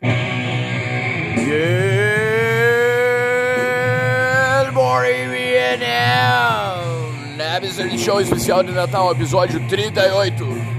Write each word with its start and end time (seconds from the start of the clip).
Good 0.00 0.10
morning, 4.72 5.30
Vietnam! 5.30 6.78
Episode 7.40 7.98
Show 7.98 8.20
especial 8.20 8.62
de 8.62 8.70
Natal, 8.72 9.10
episódio 9.10 9.58
38. 9.66 10.77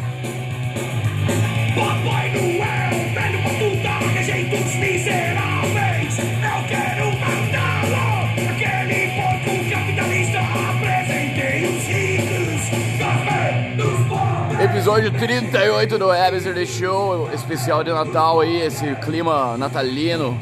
Episódio 14.80 15.12
38 15.12 15.98
do 15.98 16.14
Episode 16.14 16.66
Show, 16.66 17.30
especial 17.34 17.84
de 17.84 17.92
Natal 17.92 18.40
aí, 18.40 18.62
esse 18.62 18.96
clima 19.04 19.58
natalino. 19.58 20.40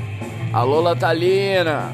Alô, 0.53 0.83
Natalina! 0.83 1.91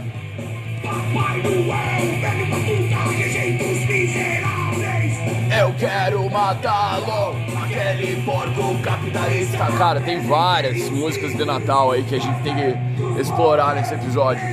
Eu 5.57 5.73
quero 5.79 6.29
matá-lo, 6.29 7.33
aquele 7.63 8.21
porco 8.25 8.77
capitalista. 8.83 9.65
Cara, 9.77 10.01
tem 10.01 10.19
várias 10.27 10.89
músicas 10.89 11.31
de 11.37 11.45
Natal 11.45 11.91
aí 11.91 12.03
que 12.03 12.15
a 12.15 12.19
gente 12.19 12.43
tem 12.43 12.53
que 12.53 13.21
explorar 13.21 13.73
nesse 13.73 13.93
episódio. 13.93 14.43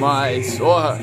Mas, 0.00 0.58
porra, 0.58 0.98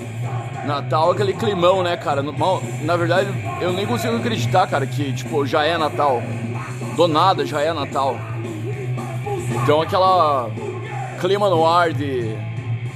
Natal 0.66 1.12
aquele 1.12 1.34
climão, 1.34 1.84
né, 1.84 1.96
cara? 1.98 2.22
Mal- 2.24 2.62
Na 2.82 2.96
verdade, 2.96 3.30
eu 3.62 3.72
nem 3.74 3.86
consigo 3.86 4.16
acreditar, 4.18 4.68
cara, 4.68 4.86
que, 4.86 5.14
tipo, 5.14 5.46
já 5.46 5.64
é 5.64 5.78
Natal. 5.78 6.22
Do 6.96 7.08
nada 7.08 7.46
já 7.46 7.62
é 7.62 7.72
Natal. 7.74 8.18
Então, 9.64 9.82
aquela 9.82 10.50
clima 11.20 11.50
no 11.50 11.66
ar 11.66 11.92
de, 11.94 12.36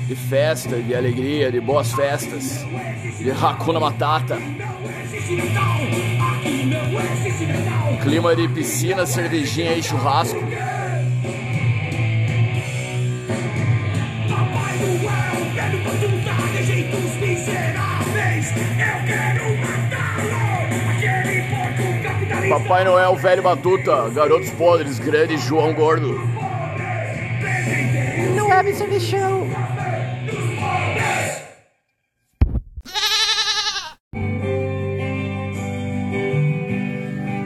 de 0.08 0.16
festa, 0.16 0.76
de 0.82 0.96
alegria, 0.96 1.52
de 1.52 1.60
boas 1.60 1.92
festas, 1.94 2.66
de 3.18 3.32
Hakuna 3.32 3.80
Matata. 3.80 4.38
Clima 8.04 8.36
de 8.36 8.48
piscina, 8.48 9.06
cervejinha 9.06 9.74
e 9.74 9.84
churrasco. 9.84 10.40
Papai 22.50 22.84
Noel, 22.84 23.16
velho 23.16 23.44
Batuta, 23.44 24.10
garotos 24.10 24.50
podres, 24.52 24.98
grande 24.98 25.38
João 25.38 25.74
Gordo. 25.74 26.20
No 28.36 28.52
Episode 28.52 29.00
Show. 29.00 29.48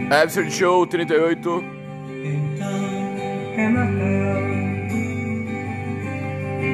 Absurd 0.09 0.51
Show 0.51 0.87
38. 0.87 1.63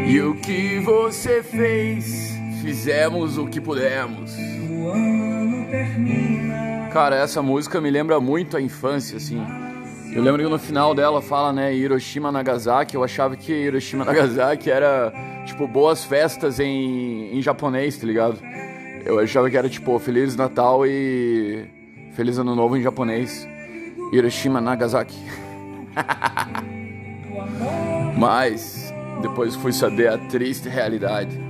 E 0.07 0.21
o 0.21 0.35
que 0.35 0.79
você 0.79 1.41
fez? 1.41 2.28
Fizemos 2.61 3.37
o 3.37 3.47
que 3.47 3.61
pudemos. 3.61 4.35
Cara, 6.91 7.15
essa 7.15 7.41
música 7.41 7.79
me 7.79 7.89
lembra 7.89 8.19
muito 8.19 8.57
a 8.57 8.61
infância, 8.61 9.17
assim. 9.17 9.41
Eu 10.11 10.23
lembro 10.23 10.43
que 10.43 10.49
no 10.49 10.57
final 10.57 10.95
dela 10.95 11.21
fala, 11.21 11.53
né, 11.53 11.73
Hiroshima 11.73 12.31
Nagasaki. 12.31 12.95
Eu 12.95 13.03
achava 13.03 13.35
que 13.35 13.53
Hiroshima 13.53 14.03
Nagasaki 14.05 14.71
era, 14.71 15.13
tipo, 15.45 15.67
boas 15.67 16.03
festas 16.03 16.59
em, 16.59 17.37
em 17.37 17.41
japonês, 17.41 17.97
tá 17.97 18.07
ligado? 18.07 18.39
Eu 19.05 19.19
achava 19.19 19.49
que 19.49 19.57
era, 19.57 19.69
tipo, 19.69 19.97
Feliz 19.99 20.35
Natal 20.35 20.85
e 20.85 21.65
Feliz 22.13 22.39
Ano 22.39 22.55
Novo 22.55 22.75
em 22.75 22.81
japonês. 22.81 23.47
Hiroshima 24.11 24.59
Nagasaki. 24.59 25.17
Mas 28.17 28.91
depois 29.21 29.55
fui 29.55 29.71
saber 29.71 30.07
a 30.07 30.17
triste 30.17 30.67
realidade. 30.67 31.48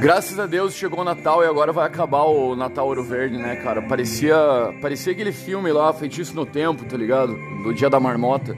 Graças 0.00 0.38
a 0.38 0.46
Deus 0.46 0.74
chegou 0.74 1.00
o 1.00 1.04
Natal 1.04 1.44
e 1.44 1.46
agora 1.46 1.72
vai 1.72 1.86
acabar 1.86 2.22
o 2.22 2.56
Natal 2.56 2.86
Ouro 2.86 3.04
Verde, 3.04 3.36
né, 3.36 3.56
cara? 3.56 3.82
Parecia, 3.82 4.34
parecia 4.80 5.12
aquele 5.12 5.30
filme 5.30 5.70
lá, 5.70 5.92
Feitiço 5.92 6.34
no 6.34 6.46
Tempo, 6.46 6.86
tá 6.86 6.96
ligado? 6.96 7.36
Do 7.62 7.74
Dia 7.74 7.90
da 7.90 8.00
Marmota. 8.00 8.56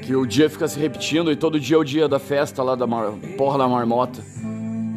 Que 0.00 0.16
o 0.16 0.24
dia 0.24 0.48
fica 0.48 0.66
se 0.66 0.80
repetindo 0.80 1.30
e 1.30 1.36
todo 1.36 1.60
dia 1.60 1.76
é 1.76 1.78
o 1.78 1.84
dia 1.84 2.08
da 2.08 2.18
festa 2.18 2.62
lá 2.62 2.74
da 2.74 2.86
mar... 2.86 3.12
porra 3.36 3.58
da 3.58 3.68
marmota. 3.68 4.24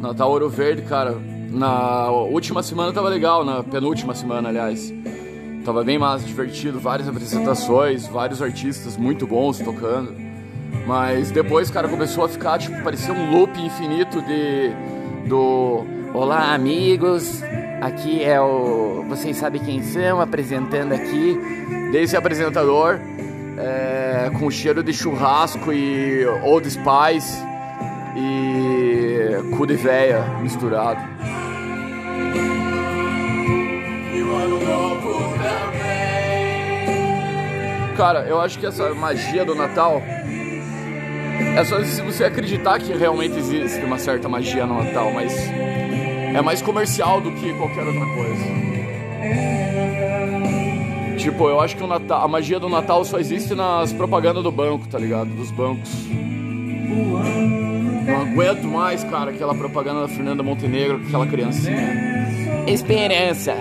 Natal 0.00 0.30
Ouro 0.30 0.48
Verde, 0.48 0.80
cara. 0.80 1.14
Na 1.50 2.10
última 2.10 2.62
semana 2.62 2.90
tava 2.90 3.10
legal, 3.10 3.44
na 3.44 3.62
penúltima 3.62 4.14
semana, 4.14 4.48
aliás. 4.48 4.90
Tava 5.62 5.84
bem 5.84 5.98
massa, 5.98 6.24
divertido, 6.24 6.80
várias 6.80 7.06
apresentações, 7.06 8.06
vários 8.06 8.40
artistas 8.40 8.96
muito 8.96 9.26
bons 9.26 9.58
tocando. 9.58 10.14
Mas 10.86 11.30
depois, 11.30 11.70
cara, 11.70 11.86
começou 11.86 12.24
a 12.24 12.28
ficar, 12.30 12.58
tipo, 12.58 12.82
parecia 12.82 13.12
um 13.12 13.30
loop 13.30 13.60
infinito 13.60 14.22
de. 14.22 14.70
Do. 15.26 15.84
Olá, 16.14 16.54
amigos. 16.54 17.42
Aqui 17.80 18.22
é 18.24 18.40
o. 18.40 19.04
Vocês 19.08 19.36
sabem 19.36 19.62
quem 19.62 19.82
são? 19.82 20.20
Apresentando 20.20 20.92
aqui. 20.92 21.38
Desse 21.92 22.16
apresentador, 22.16 22.98
é, 23.58 24.30
com 24.38 24.50
cheiro 24.50 24.82
de 24.82 24.92
churrasco 24.92 25.72
e 25.72 26.24
Old 26.42 26.68
Spice 26.70 27.38
e 28.16 29.56
cu 29.56 29.66
de 29.66 29.74
véia 29.74 30.22
misturado. 30.40 31.00
Cara, 37.96 38.26
eu 38.28 38.38
acho 38.40 38.58
que 38.58 38.66
essa 38.66 38.94
magia 38.94 39.44
do 39.44 39.54
Natal 39.54 40.02
é 41.56 41.64
só 41.64 41.82
se 41.82 42.02
você 42.02 42.24
acreditar 42.24 42.78
que 42.78 42.92
realmente 42.92 43.38
existe 43.38 43.82
uma 43.82 43.98
certa 43.98 44.28
magia 44.28 44.66
no 44.66 44.82
Natal, 44.82 45.10
mas 45.10 45.32
é 46.34 46.42
mais 46.42 46.60
comercial 46.60 47.18
do 47.20 47.32
que 47.32 47.50
qualquer 47.54 47.82
outra 47.82 48.04
coisa. 48.14 48.44
Tipo, 51.16 51.48
eu 51.48 51.58
acho 51.58 51.74
que 51.76 51.86
Natal, 51.86 52.22
a 52.22 52.28
magia 52.28 52.60
do 52.60 52.68
Natal 52.68 53.02
só 53.06 53.18
existe 53.18 53.54
nas 53.54 53.90
propagandas 53.92 54.42
do 54.42 54.52
banco, 54.52 54.86
tá 54.86 54.98
ligado? 54.98 55.30
Dos 55.30 55.50
bancos. 55.50 55.90
Não 58.06 58.20
aguento 58.20 58.64
mais, 58.64 59.02
cara, 59.04 59.30
aquela 59.30 59.54
propaganda 59.54 60.02
da 60.02 60.08
Fernanda 60.08 60.42
Montenegro 60.42 61.00
com 61.00 61.06
aquela 61.06 61.26
criancinha. 61.26 62.64
Esperança. 62.66 63.54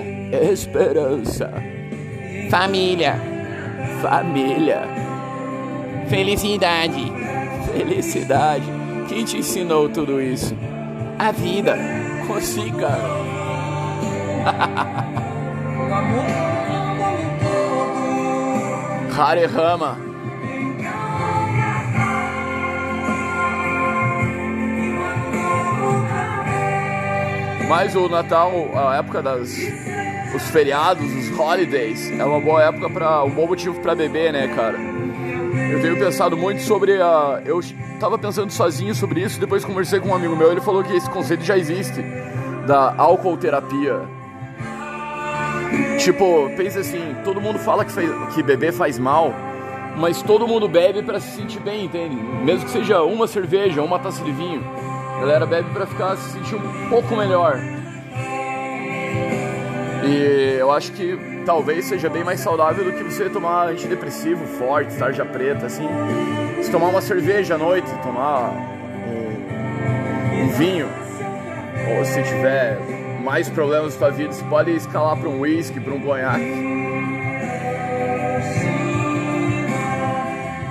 Esperança, 0.51 1.53
Família. 2.49 3.15
família, 4.01 4.81
Felicidade. 6.09 7.34
Felicidade. 7.71 8.65
Quem 9.07 9.23
te 9.23 9.37
ensinou 9.37 9.89
tudo 9.89 10.21
isso? 10.21 10.55
A 11.17 11.31
vida. 11.31 11.77
Consi, 12.27 12.71
cara. 12.71 13.25
Hare 19.17 19.45
Rama. 19.45 19.97
Mas 27.67 27.95
o 27.95 28.07
Natal, 28.07 28.51
a 28.75 28.97
época 28.97 29.23
das 29.23 29.49
os 30.35 30.49
feriados, 30.49 31.05
os 31.05 31.39
holidays, 31.39 32.11
é 32.11 32.25
uma 32.25 32.39
boa 32.39 32.61
época 32.61 32.89
para 32.89 33.23
um 33.23 33.29
bom 33.29 33.47
motivo 33.47 33.79
para 33.79 33.95
beber, 33.95 34.33
né, 34.33 34.49
cara? 34.49 34.77
Eu 35.71 35.81
tenho 35.81 35.97
pensado 35.97 36.37
muito 36.37 36.61
sobre 36.61 37.01
a 37.01 37.41
eu 37.45 37.59
tava 37.99 38.17
pensando 38.17 38.51
sozinho 38.51 38.93
sobre 38.93 39.21
isso, 39.21 39.39
depois 39.39 39.65
conversei 39.65 39.99
com 39.99 40.09
um 40.09 40.15
amigo 40.15 40.35
meu, 40.35 40.51
ele 40.51 40.61
falou 40.61 40.83
que 40.83 40.93
esse 40.95 41.09
conceito 41.09 41.43
já 41.43 41.57
existe 41.57 42.01
da 42.67 42.93
álcool 42.97 43.37
terapia. 43.37 44.01
Tipo, 45.99 46.49
pensa 46.55 46.79
assim, 46.81 47.15
todo 47.23 47.41
mundo 47.41 47.57
fala 47.59 47.83
que, 47.85 47.93
que 48.33 48.43
beber 48.43 48.73
faz 48.73 48.99
mal, 48.99 49.33
mas 49.97 50.21
todo 50.21 50.47
mundo 50.47 50.67
bebe 50.67 51.01
pra 51.01 51.19
se 51.19 51.35
sentir 51.35 51.59
bem, 51.59 51.85
entende? 51.85 52.15
Mesmo 52.15 52.65
que 52.65 52.71
seja 52.71 53.01
uma 53.03 53.27
cerveja, 53.27 53.81
uma 53.81 53.97
taça 53.97 54.23
de 54.23 54.31
vinho. 54.31 54.63
A 55.15 55.19
galera 55.21 55.45
bebe 55.45 55.69
pra 55.71 55.85
ficar 55.85 56.17
se 56.17 56.33
sentir 56.33 56.55
um 56.55 56.89
pouco 56.89 57.15
melhor. 57.15 57.59
E 60.03 60.57
eu 60.59 60.71
acho 60.71 60.91
que 60.91 61.34
talvez 61.45 61.85
seja 61.85 62.09
bem 62.09 62.23
mais 62.23 62.39
saudável 62.39 62.83
do 62.83 62.91
que 62.91 63.03
você 63.03 63.29
tomar 63.29 63.67
antidepressivo 63.67 64.45
forte, 64.57 64.97
tarja 64.97 65.23
preta, 65.23 65.67
assim. 65.67 65.87
Se 66.61 66.71
tomar 66.71 66.87
uma 66.87 67.01
cerveja 67.01 67.55
à 67.55 67.57
noite, 67.57 67.87
tomar 68.01 68.51
um, 69.07 70.43
um 70.43 70.49
vinho, 70.49 70.89
ou 71.95 72.03
se 72.03 72.23
tiver 72.23 72.79
mais 73.23 73.47
problemas 73.47 73.93
na 73.93 73.99
tua 73.99 74.11
vida, 74.11 74.33
você 74.33 74.43
pode 74.45 74.71
escalar 74.71 75.17
para 75.17 75.29
um 75.29 75.41
whisky, 75.41 75.79
para 75.79 75.93
um 75.93 76.01
conhaque. 76.01 76.65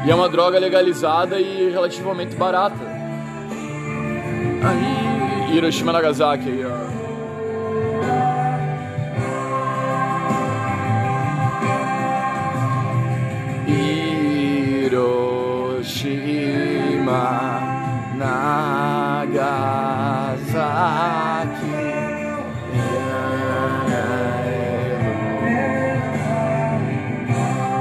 E 0.05 0.11
é 0.11 0.15
uma 0.15 0.29
droga 0.29 0.59
legalizada 0.59 1.41
e 1.41 1.71
relativamente 1.71 2.37
barata. 2.37 2.77
Aí, 4.63 5.57
Hiroshima 5.57 5.93
Nagasaki 5.93 6.63
ó. 6.65 7.04
Nagasaki 18.19 19.95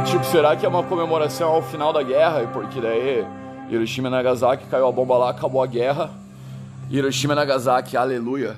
Tipo, 0.05 0.25
será 0.25 0.55
que 0.55 0.65
é 0.65 0.69
uma 0.69 0.83
comemoração 0.83 1.49
ao 1.49 1.61
final 1.61 1.91
da 1.91 2.03
guerra? 2.03 2.47
Porque 2.53 2.79
daí 2.79 3.25
Hiroshima 3.69 4.07
e 4.09 4.11
Nagasaki 4.11 4.65
caiu 4.67 4.87
a 4.87 4.91
bomba 4.91 5.17
lá, 5.17 5.29
acabou 5.31 5.61
a 5.63 5.67
guerra. 5.67 6.11
Hiroshima 6.89 7.33
e 7.33 7.35
Nagasaki, 7.35 7.97
aleluia. 7.97 8.55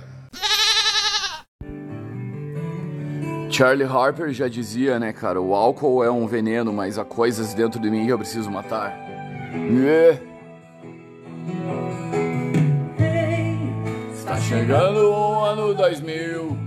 Charlie 3.50 3.88
Harper 3.88 4.34
já 4.34 4.50
dizia, 4.50 5.00
né, 5.00 5.14
cara, 5.14 5.40
o 5.40 5.56
álcool 5.56 6.04
é 6.04 6.12
um 6.12 6.28
veneno, 6.28 6.74
mas 6.74 7.00
há 7.00 7.06
coisas 7.06 7.54
dentro 7.54 7.80
de 7.80 7.90
mim 7.90 8.06
que 8.06 8.12
eu 8.12 8.18
preciso 8.18 8.52
matar. 8.52 8.92
É. 9.88 10.35
chegando 14.48 15.10
o 15.10 15.44
ano 15.44 15.74
2000. 15.74 16.58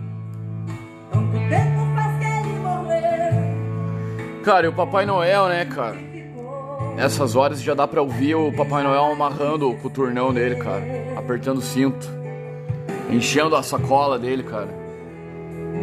Tanto 1.13 1.33
tempo 1.33 1.95
faz 1.95 2.19
que 2.19 2.25
ele 2.25 2.59
morreu. 2.59 4.43
Cara, 4.45 4.67
e 4.67 4.69
o 4.69 4.73
Papai 4.73 5.07
Noel, 5.07 5.49
né, 5.49 5.65
cara? 5.65 5.97
Nessas 6.97 7.37
horas 7.37 7.63
já 7.63 7.75
dá 7.75 7.87
pra 7.87 8.03
ouvir 8.03 8.35
o 8.35 8.53
Papai 8.53 8.83
Noel 8.83 9.13
amarrando 9.13 9.71
o 9.71 9.77
coturnão 9.77 10.33
dele, 10.33 10.57
cara. 10.57 10.83
Apertando 11.17 11.59
o 11.59 11.63
cinto. 11.63 12.09
Enchendo 13.11 13.55
a 13.55 13.63
sacola 13.63 14.19
dele, 14.19 14.43
cara. 14.43 14.69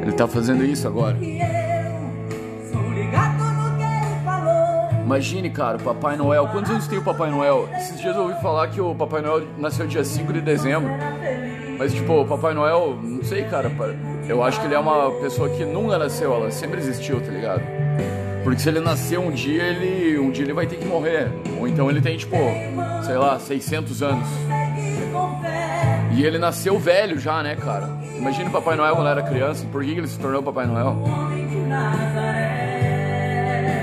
Ele 0.01 0.11
tá 0.11 0.27
fazendo 0.27 0.65
isso 0.65 0.85
agora. 0.87 1.17
Imagine, 5.05 5.49
cara, 5.49 5.77
o 5.77 5.81
Papai 5.81 6.17
Noel. 6.17 6.47
Quantos 6.47 6.71
anos 6.71 6.87
tem 6.87 6.97
o 6.97 7.03
Papai 7.03 7.29
Noel? 7.29 7.69
Esses 7.77 8.01
dias 8.01 8.15
eu 8.15 8.23
ouvi 8.23 8.41
falar 8.41 8.67
que 8.67 8.81
o 8.81 8.93
Papai 8.93 9.21
Noel 9.21 9.47
nasceu 9.57 9.87
dia 9.87 10.03
5 10.03 10.33
de 10.33 10.41
dezembro. 10.41 10.91
Mas, 11.77 11.93
tipo, 11.93 12.21
o 12.21 12.25
Papai 12.25 12.53
Noel, 12.53 12.97
não 13.01 13.23
sei, 13.23 13.43
cara. 13.43 13.71
Eu 14.27 14.43
acho 14.43 14.59
que 14.59 14.67
ele 14.67 14.75
é 14.75 14.79
uma 14.79 15.11
pessoa 15.21 15.49
que 15.49 15.63
nunca 15.65 15.97
nasceu, 15.97 16.33
ela 16.33 16.51
sempre 16.51 16.79
existiu, 16.79 17.21
tá 17.21 17.31
ligado? 17.31 17.61
Porque 18.43 18.59
se 18.59 18.69
ele 18.69 18.79
nascer 18.79 19.19
um 19.19 19.31
dia, 19.31 19.63
ele 19.63 20.19
um 20.19 20.29
dia 20.29 20.45
ele 20.45 20.53
vai 20.53 20.67
ter 20.67 20.77
que 20.77 20.85
morrer. 20.85 21.31
Ou 21.59 21.67
então 21.67 21.89
ele 21.89 21.99
tem, 21.99 22.15
tipo, 22.15 22.35
sei 23.03 23.17
lá, 23.17 23.39
600 23.39 24.03
anos. 24.03 24.27
E 26.15 26.23
ele 26.23 26.37
nasceu 26.37 26.79
velho 26.79 27.19
já, 27.19 27.43
né, 27.43 27.55
cara? 27.55 27.89
Imagina 28.17 28.49
o 28.49 28.51
Papai 28.51 28.75
Noel 28.75 28.95
quando 28.95 29.09
era 29.09 29.21
criança. 29.21 29.65
Por 29.71 29.83
que 29.83 29.91
ele 29.91 30.07
se 30.07 30.17
tornou 30.19 30.41
Papai 30.41 30.65
Noel? 30.65 30.95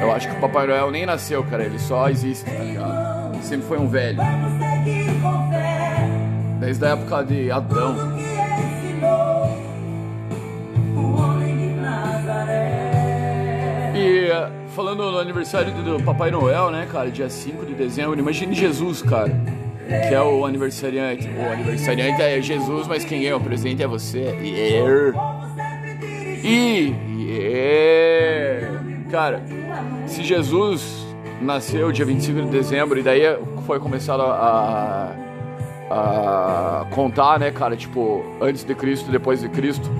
Eu 0.01 0.13
acho 0.13 0.29
que 0.29 0.37
o 0.37 0.41
Papai 0.41 0.67
Noel 0.67 0.91
nem 0.91 1.05
nasceu, 1.05 1.45
cara. 1.45 1.65
Ele 1.65 1.79
só 1.79 2.09
existe, 2.09 2.45
tá 2.45 2.63
ligado? 2.63 3.43
Sempre 3.43 3.67
foi 3.67 3.79
um 3.79 3.89
velho. 3.89 4.19
Desde 6.63 6.85
a 6.87 6.91
época 6.91 7.25
de 7.25 7.51
Adão. 7.51 7.97
E 13.97 14.29
falando 14.69 15.11
no 15.11 15.19
aniversário 15.19 15.73
do 15.73 16.01
Papai 16.05 16.31
Noel, 16.31 16.71
né, 16.71 16.87
cara, 16.91 17.11
dia 17.11 17.29
5 17.29 17.67
de 17.67 17.75
dezembro, 17.75 18.17
imagine 18.17 18.55
Jesus, 18.55 19.03
cara, 19.03 19.33
que 20.09 20.15
é 20.15 20.23
o 20.23 20.47
aniversariante. 20.47 21.29
O 21.29 21.53
aniversariante 21.53 22.23
é 22.23 22.41
Jesus, 22.41 22.87
mas 22.87 23.05
quem 23.05 23.27
é 23.27 23.35
o 23.35 23.41
presente 23.41 23.83
é 23.83 23.87
você. 23.89 24.21
Yeah. 24.41 25.19
E, 26.45 26.95
yeah. 27.19 28.69
cara, 29.11 29.43
se 30.07 30.23
Jesus 30.23 31.09
nasceu 31.41 31.91
dia 31.91 32.05
25 32.05 32.43
de 32.43 32.49
dezembro 32.51 33.01
e 33.01 33.03
daí 33.03 33.23
foi 33.67 33.81
começado 33.81 34.23
a, 34.23 35.13
a 35.95 36.87
contar, 36.91 37.39
né, 37.39 37.51
cara, 37.51 37.77
tipo, 37.77 38.25
antes 38.41 38.65
de 38.65 38.75
Cristo, 38.75 39.11
depois 39.11 39.43
de 39.43 39.51
Cristo. 39.51 39.91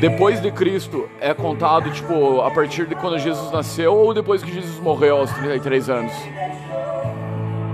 Depois 0.00 0.42
de 0.42 0.50
Cristo 0.50 1.08
é 1.20 1.32
contado, 1.32 1.88
tipo, 1.92 2.40
a 2.40 2.50
partir 2.50 2.86
de 2.86 2.96
quando 2.96 3.16
Jesus 3.18 3.52
nasceu 3.52 3.94
ou 3.94 4.12
depois 4.12 4.42
que 4.42 4.52
Jesus 4.52 4.80
morreu 4.80 5.18
aos 5.18 5.30
33 5.30 5.88
anos? 5.88 6.12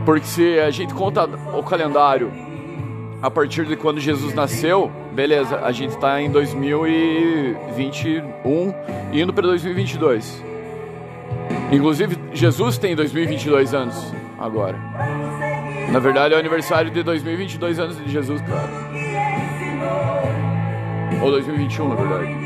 Porque 0.04 0.26
se 0.26 0.58
a 0.58 0.70
gente 0.70 0.92
conta 0.92 1.26
o 1.56 1.62
calendário 1.62 2.30
a 3.22 3.30
partir 3.30 3.64
de 3.64 3.74
quando 3.76 4.00
Jesus 4.00 4.34
nasceu, 4.34 4.90
beleza, 5.12 5.60
a 5.60 5.72
gente 5.72 5.96
tá 5.96 6.20
em 6.20 6.30
2021 6.30 8.74
indo 9.12 9.32
para 9.32 9.46
2022. 9.46 10.44
Inclusive, 11.72 12.18
Jesus 12.34 12.76
tem 12.76 12.94
2022 12.96 13.72
anos 13.72 14.12
agora. 14.38 15.29
Na 15.90 15.98
verdade, 15.98 16.34
é 16.34 16.36
o 16.36 16.40
aniversário 16.40 16.90
de 16.90 17.02
2022 17.02 17.78
anos 17.80 17.96
de 17.96 18.08
Jesus, 18.10 18.40
cara. 18.42 18.68
Ou 21.20 21.30
2021, 21.32 21.88
na 21.88 21.94
verdade. 21.96 22.40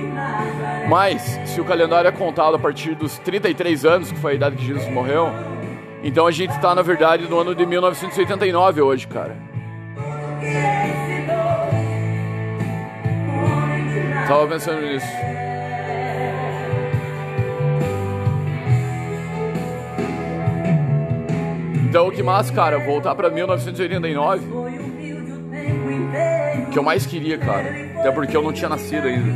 Mas, 0.88 1.22
se 1.44 1.60
o 1.60 1.64
calendário 1.64 2.08
é 2.08 2.12
contado 2.12 2.56
a 2.56 2.58
partir 2.58 2.94
dos 2.94 3.18
33 3.18 3.84
anos, 3.84 4.10
que 4.10 4.18
foi 4.18 4.32
a 4.32 4.34
idade 4.34 4.56
que 4.56 4.64
Jesus 4.64 4.88
morreu, 4.90 5.28
então 6.02 6.26
a 6.26 6.30
gente 6.30 6.58
tá, 6.58 6.74
na 6.74 6.82
verdade, 6.82 7.28
no 7.28 7.38
ano 7.38 7.54
de 7.54 7.66
1989 7.66 8.80
hoje, 8.80 9.06
cara. 9.06 9.36
Tava 14.26 14.46
pensando 14.46 14.80
nisso. 14.80 15.06
Então, 21.94 22.08
o 22.08 22.10
que 22.10 22.24
mais, 22.24 22.50
cara? 22.50 22.76
Voltar 22.76 23.14
pra 23.14 23.30
1989, 23.30 24.48
Foi 24.50 24.78
humilde 24.80 25.30
o 25.30 25.48
tempo 25.48 25.90
inteiro. 25.92 26.66
que 26.72 26.76
eu 26.76 26.82
mais 26.82 27.06
queria, 27.06 27.38
cara. 27.38 27.70
Até 28.00 28.10
porque 28.10 28.36
eu 28.36 28.42
não 28.42 28.52
tinha 28.52 28.68
nascido 28.68 29.06
ainda. 29.06 29.32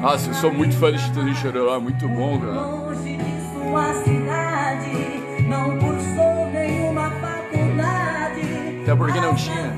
Nossa, 0.00 0.30
eu 0.30 0.34
sou 0.34 0.52
muito 0.52 0.76
fã 0.76 0.92
de 0.92 0.98
Chitãozinho 1.00 1.34
Chororó, 1.34 1.74
é 1.74 1.80
muito 1.80 2.06
bom, 2.06 2.38
cara. 2.38 2.52
Longe 2.52 3.16
de 3.16 3.40
sua 3.52 3.94
cidade, 4.04 5.42
não 5.48 5.76
cursou 5.76 6.50
nenhuma 6.52 7.10
faculdade. 7.10 8.80
Até 8.82 8.94
porque 8.94 9.20
não 9.20 9.34
tinha. 9.34 9.76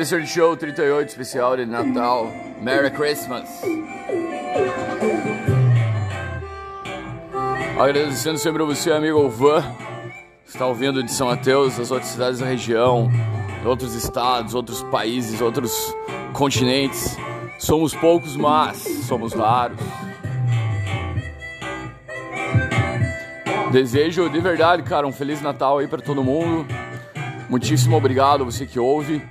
Absurd 0.00 0.26
Show 0.26 0.56
38 0.56 1.10
especial 1.10 1.58
de 1.58 1.66
Natal. 1.66 2.32
Merry 2.62 2.90
Christmas. 2.90 3.46
Agradecendo 7.78 8.38
sempre 8.38 8.62
a 8.62 8.64
você, 8.64 8.90
amigo 8.92 9.28
Van, 9.28 9.62
está 10.46 10.66
ouvindo 10.66 11.02
de 11.02 11.12
São 11.12 11.26
Mateus, 11.26 11.76
das 11.76 11.90
outras 11.90 12.10
cidades 12.12 12.40
da 12.40 12.46
região, 12.46 13.10
outros 13.62 13.94
estados, 13.94 14.54
outros 14.54 14.82
países, 14.84 15.38
outros 15.42 15.94
continentes. 16.32 17.18
Somos 17.58 17.94
poucos, 17.94 18.36
mas 18.36 18.78
somos 19.06 19.34
raros. 19.34 19.76
Desejo 23.70 24.30
de 24.30 24.40
verdade, 24.40 24.82
cara, 24.82 25.06
um 25.06 25.12
feliz 25.12 25.42
Natal 25.42 25.76
aí 25.76 25.86
para 25.86 26.00
todo 26.00 26.24
mundo. 26.24 26.66
Muitíssimo 27.50 27.98
obrigado 27.98 28.46
você 28.46 28.64
que 28.64 28.80
ouve. 28.80 29.22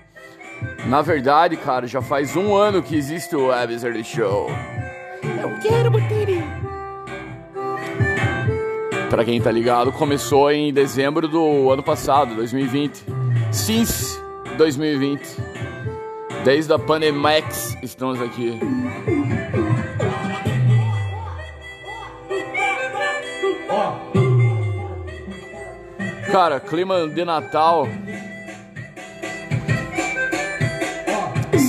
Na 0.88 1.01
verdade, 1.01 1.56
cara, 1.58 1.88
já 1.88 2.01
faz 2.01 2.36
um 2.36 2.56
ano 2.56 2.82
que 2.82 2.96
existe 2.96 3.36
o 3.36 3.48
Webster 3.48 4.04
Show. 4.04 4.50
Eu 5.42 5.60
quero 5.62 5.92
bateria. 5.92 6.44
Pra 9.10 9.25
quem 9.25 9.42
tá 9.42 9.51
ligado, 9.51 9.92
começou 9.92 10.51
em 10.51 10.72
dezembro 10.72 11.28
do 11.28 11.72
ano 11.72 11.82
passado, 11.82 12.36
2020. 12.36 13.04
Since 13.51 14.20
2020. 14.58 15.22
Desde 16.44 16.72
a 16.72 16.80
Pandemax 16.80 17.78
estamos 17.82 18.22
aqui. 18.22 18.60
Cara, 26.32 26.60
clima 26.60 27.08
de 27.08 27.25
Natal. 27.25 27.88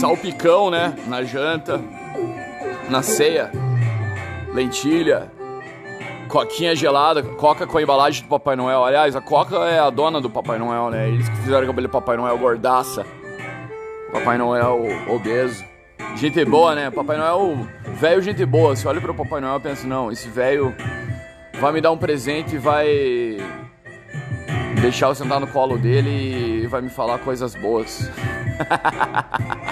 Salpicão, 0.01 0.71
né? 0.71 0.95
Na 1.07 1.23
janta, 1.23 1.79
na 2.89 3.03
ceia, 3.03 3.51
lentilha, 4.55 5.31
coquinha 6.27 6.75
gelada, 6.75 7.23
coca 7.23 7.67
com 7.67 7.77
a 7.77 7.83
embalagem 7.83 8.23
do 8.23 8.29
Papai 8.31 8.57
Noel. 8.57 8.83
Aliás, 8.83 9.15
a 9.15 9.21
coca 9.21 9.57
é 9.69 9.79
a 9.79 9.91
dona 9.91 10.19
do 10.19 10.31
Papai 10.31 10.59
Noel, 10.59 10.89
né? 10.89 11.07
Eles 11.07 11.29
que 11.29 11.37
fizeram 11.37 11.65
o 11.65 11.67
cabelo 11.67 11.87
do 11.87 11.91
Papai 11.91 12.17
Noel 12.17 12.39
gordaça. 12.39 13.05
Papai 14.11 14.39
Noel 14.39 14.87
obeso. 15.07 15.63
Gente 16.17 16.43
boa, 16.47 16.75
né? 16.75 16.91
Papai 16.91 17.19
Noel, 17.19 17.59
velho, 17.99 18.23
gente 18.23 18.47
boa. 18.47 18.75
Você 18.75 18.89
olha 18.89 19.03
pro 19.03 19.13
Papai 19.13 19.43
Noel 19.43 19.59
e 19.59 19.61
pensa, 19.61 19.87
não, 19.87 20.11
esse 20.11 20.31
velho 20.31 20.75
vai 21.61 21.73
me 21.73 21.81
dar 21.83 21.91
um 21.91 21.99
presente 21.99 22.55
e 22.55 22.59
vai 22.59 22.89
deixar 24.81 25.09
eu 25.09 25.15
sentar 25.15 25.39
no 25.39 25.47
colo 25.47 25.77
dele 25.77 26.63
e 26.63 26.67
vai 26.69 26.81
me 26.81 26.89
falar 26.89 27.19
coisas 27.19 27.55
boas. 27.55 28.11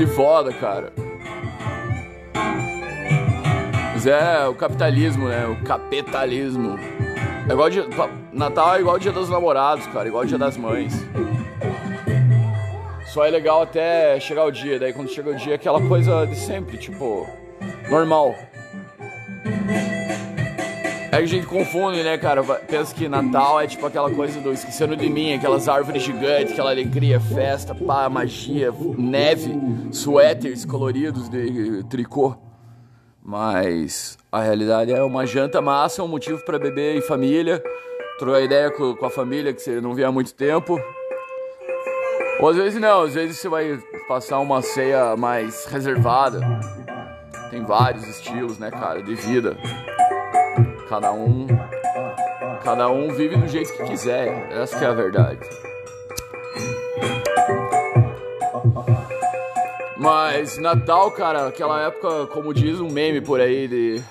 que 0.00 0.06
foda, 0.06 0.50
cara. 0.50 0.94
Mas 3.92 4.06
é 4.06 4.48
o 4.48 4.54
capitalismo, 4.54 5.28
né? 5.28 5.46
O 5.46 5.62
capitalismo. 5.62 6.78
É 7.46 7.52
igual 7.52 7.68
dia, 7.68 7.84
Natal 8.32 8.76
é 8.76 8.80
igual 8.80 8.98
dia 8.98 9.12
dos 9.12 9.28
namorados, 9.28 9.86
cara, 9.88 10.08
igual 10.08 10.24
dia 10.24 10.38
das 10.38 10.56
mães. 10.56 10.94
Só 13.08 13.26
é 13.26 13.30
legal 13.30 13.60
até 13.60 14.18
chegar 14.18 14.44
o 14.44 14.50
dia, 14.50 14.78
daí 14.78 14.94
quando 14.94 15.10
chega 15.10 15.30
o 15.30 15.34
dia 15.34 15.52
é 15.52 15.56
aquela 15.56 15.82
coisa 15.86 16.24
de 16.24 16.36
sempre, 16.36 16.78
tipo, 16.78 17.28
normal. 17.90 18.34
É 21.12 21.16
que 21.16 21.24
a 21.24 21.26
gente 21.26 21.46
confunde, 21.46 22.04
né, 22.04 22.16
cara? 22.16 22.40
Pensa 22.42 22.94
que 22.94 23.08
Natal 23.08 23.60
é 23.60 23.66
tipo 23.66 23.84
aquela 23.84 24.08
coisa 24.12 24.40
do 24.40 24.52
esquecendo 24.52 24.96
de 24.96 25.08
mim, 25.10 25.34
aquelas 25.34 25.68
árvores 25.68 26.04
gigantes, 26.04 26.52
aquela 26.52 26.70
alegria, 26.70 27.18
festa, 27.18 27.74
pá, 27.74 28.08
magia, 28.08 28.72
neve, 28.96 29.52
suéteres 29.90 30.64
coloridos 30.64 31.28
de 31.28 31.82
tricô. 31.90 32.36
Mas 33.20 34.16
a 34.30 34.40
realidade 34.40 34.92
é 34.92 35.02
uma 35.02 35.26
janta 35.26 35.60
massa, 35.60 36.00
um 36.02 36.08
motivo 36.08 36.44
para 36.44 36.60
beber 36.60 36.96
em 36.96 37.00
família, 37.00 37.60
trocar 38.16 38.40
ideia 38.40 38.70
com, 38.70 38.94
com 38.94 39.06
a 39.06 39.10
família 39.10 39.52
que 39.52 39.60
você 39.60 39.80
não 39.80 39.94
vê 39.94 40.04
há 40.04 40.12
muito 40.12 40.32
tempo. 40.32 40.80
Ou 42.38 42.48
às 42.48 42.56
vezes 42.56 42.80
não, 42.80 43.02
às 43.02 43.14
vezes 43.14 43.36
você 43.36 43.48
vai 43.48 43.78
passar 44.06 44.38
uma 44.38 44.62
ceia 44.62 45.16
mais 45.16 45.66
reservada. 45.66 46.40
Tem 47.50 47.64
vários 47.64 48.06
estilos, 48.06 48.58
né, 48.58 48.70
cara, 48.70 49.02
de 49.02 49.14
vida. 49.16 49.56
Cada 50.90 51.12
um 51.12 51.46
cada 52.64 52.90
um 52.90 53.14
vive 53.14 53.36
do 53.36 53.46
jeito 53.46 53.72
que 53.72 53.84
quiser, 53.84 54.50
essa 54.50 54.76
que 54.76 54.84
é 54.84 54.88
a 54.88 54.92
verdade. 54.92 55.38
Mas 59.96 60.58
Natal, 60.58 61.12
cara, 61.12 61.46
aquela 61.46 61.80
época, 61.80 62.26
como 62.26 62.52
diz 62.52 62.80
um 62.80 62.90
meme 62.90 63.20
por 63.20 63.40
aí 63.40 63.68
de 63.68 64.02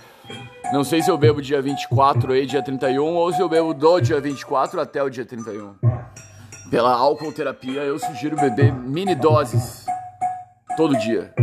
não 0.71 0.85
sei 0.85 1.01
se 1.01 1.11
eu 1.11 1.17
bebo 1.17 1.41
dia 1.41 1.61
24 1.61 2.31
aí, 2.31 2.45
dia 2.45 2.63
31, 2.63 3.03
ou 3.03 3.33
se 3.33 3.41
eu 3.41 3.49
bebo 3.49 3.73
do 3.73 3.99
dia 3.99 4.21
24 4.21 4.79
até 4.79 5.03
o 5.03 5.09
dia 5.09 5.25
31. 5.25 5.75
Pela 6.71 6.93
álcool 6.93 7.33
terapia, 7.33 7.81
eu 7.81 7.99
sugiro 7.99 8.37
beber 8.37 8.71
mini 8.71 9.15
doses 9.15 9.85
todo 10.77 10.97
dia. 10.97 11.33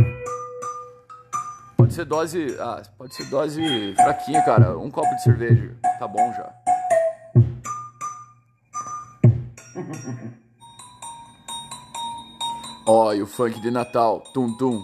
Ser 1.97 2.05
dose. 2.05 2.55
Ah, 2.59 2.83
pode 2.95 3.15
ser 3.15 3.25
dose 3.25 3.95
fraquinha, 3.95 4.43
cara. 4.43 4.77
Um 4.77 4.91
copo 4.91 5.09
de 5.15 5.23
cerveja. 5.23 5.75
Tá 5.97 6.07
bom 6.07 6.31
já. 6.31 6.53
Ó, 12.85 13.07
oh, 13.07 13.13
e 13.15 13.23
o 13.23 13.25
funk 13.25 13.59
de 13.59 13.71
Natal. 13.71 14.19
Tum 14.31 14.55
tum. 14.57 14.79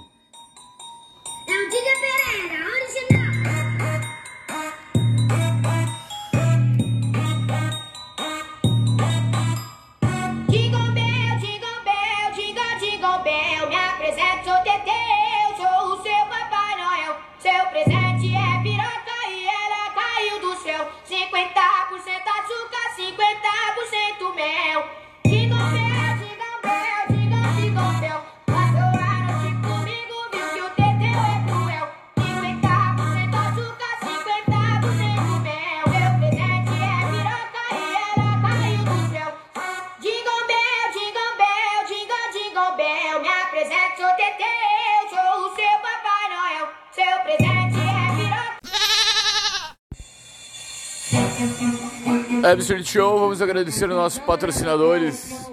Absurd 52.44 52.84
Show, 52.84 53.20
vamos 53.20 53.42
agradecer 53.42 53.86
aos 53.86 53.96
nossos 53.96 54.20
patrocinadores. 54.20 55.50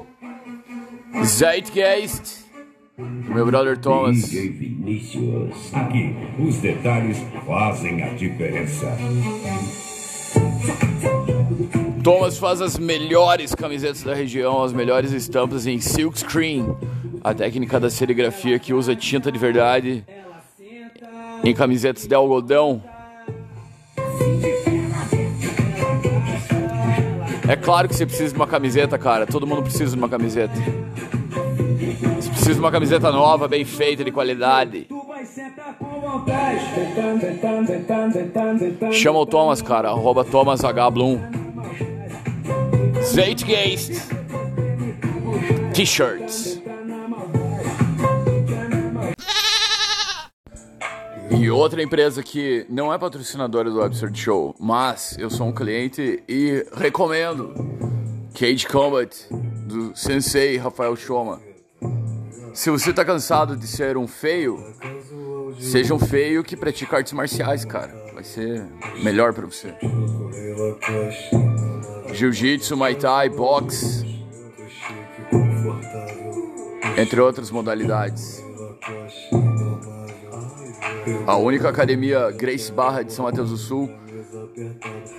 Zeitgeist, 1.25 2.45
meu 2.99 3.47
brother 3.47 3.79
Thomas. 3.79 4.29
DJ 4.29 4.49
Vinícius. 4.49 5.73
Aqui, 5.73 6.17
os 6.39 6.57
detalhes 6.57 7.19
fazem 7.47 8.03
a 8.03 8.09
diferença. 8.15 8.87
Thomas 12.03 12.39
faz 12.39 12.61
as 12.61 12.77
melhores 12.77 13.55
camisetas 13.55 14.03
da 14.03 14.13
região, 14.15 14.61
as 14.61 14.73
melhores 14.73 15.13
estampas 15.13 15.69
em 15.69 15.81
silk 15.81 16.19
screen. 16.19 16.75
A 17.23 17.33
técnica 17.33 17.79
da 17.79 17.89
serigrafia 17.89 18.59
que 18.59 18.75
usa 18.75 18.97
tinta 18.97 19.31
de 19.31 19.39
verdade 19.39 20.05
em 21.45 21.55
camisetas 21.55 22.07
de 22.07 22.15
algodão. 22.17 22.83
É 27.51 27.57
claro 27.57 27.89
que 27.89 27.97
você 27.97 28.07
precisa 28.07 28.29
de 28.29 28.37
uma 28.37 28.47
camiseta, 28.47 28.97
cara. 28.97 29.27
Todo 29.27 29.45
mundo 29.45 29.61
precisa 29.61 29.91
de 29.91 29.97
uma 29.97 30.09
camiseta. 30.09 30.55
Você 30.55 32.29
precisa 32.29 32.55
de 32.55 32.61
uma 32.61 32.71
camiseta 32.71 33.11
nova, 33.11 33.49
bem 33.49 33.65
feita, 33.65 34.05
de 34.05 34.13
qualidade. 34.13 34.87
Chama 38.93 39.19
o 39.19 39.27
Thomas, 39.27 39.61
cara. 39.61 39.89
Arroba 39.89 40.25
Thomas 40.25 40.63
H. 40.63 40.91
Bloom. 40.93 41.19
Zeitgeist. 43.03 44.01
T-shirts. 45.75 46.60
E 51.41 51.51
outra 51.51 51.83
empresa 51.83 52.23
que 52.23 52.67
não 52.69 52.93
é 52.93 52.99
patrocinadora 52.99 53.71
do 53.71 53.83
Absurd 53.83 54.19
Show, 54.19 54.55
mas 54.61 55.17
eu 55.19 55.31
sou 55.31 55.47
um 55.47 55.53
cliente 55.53 56.23
e 56.29 56.67
recomendo 56.75 57.55
Cage 58.39 58.67
Combat 58.67 59.11
do 59.67 59.97
Sensei 59.97 60.59
Rafael 60.59 60.95
Shoma. 60.95 61.41
Se 62.53 62.69
você 62.69 62.93
tá 62.93 63.05
cansado 63.05 63.57
de 63.57 63.67
ser 63.67 63.97
um 63.97 64.07
feio, 64.07 64.63
Seja 65.59 65.95
um 65.95 65.99
feio 65.99 66.43
que 66.43 66.57
pratica 66.57 66.97
artes 66.97 67.13
marciais, 67.13 67.65
cara. 67.65 67.95
Vai 68.15 68.25
ser 68.25 68.67
melhor 69.03 69.33
pra 69.33 69.47
você. 69.47 69.75
Jiu-jitsu, 72.13 72.77
Muay 72.77 72.95
Thai, 72.95 73.29
boxe. 73.29 74.25
Entre 76.97 77.21
outras 77.21 77.51
modalidades. 77.51 78.40
A 81.27 81.37
única 81.37 81.69
academia 81.69 82.31
Grace 82.31 82.71
Barra 82.73 83.03
de 83.03 83.13
São 83.13 83.25
Mateus 83.25 83.51
do 83.51 83.57
Sul. 83.57 83.91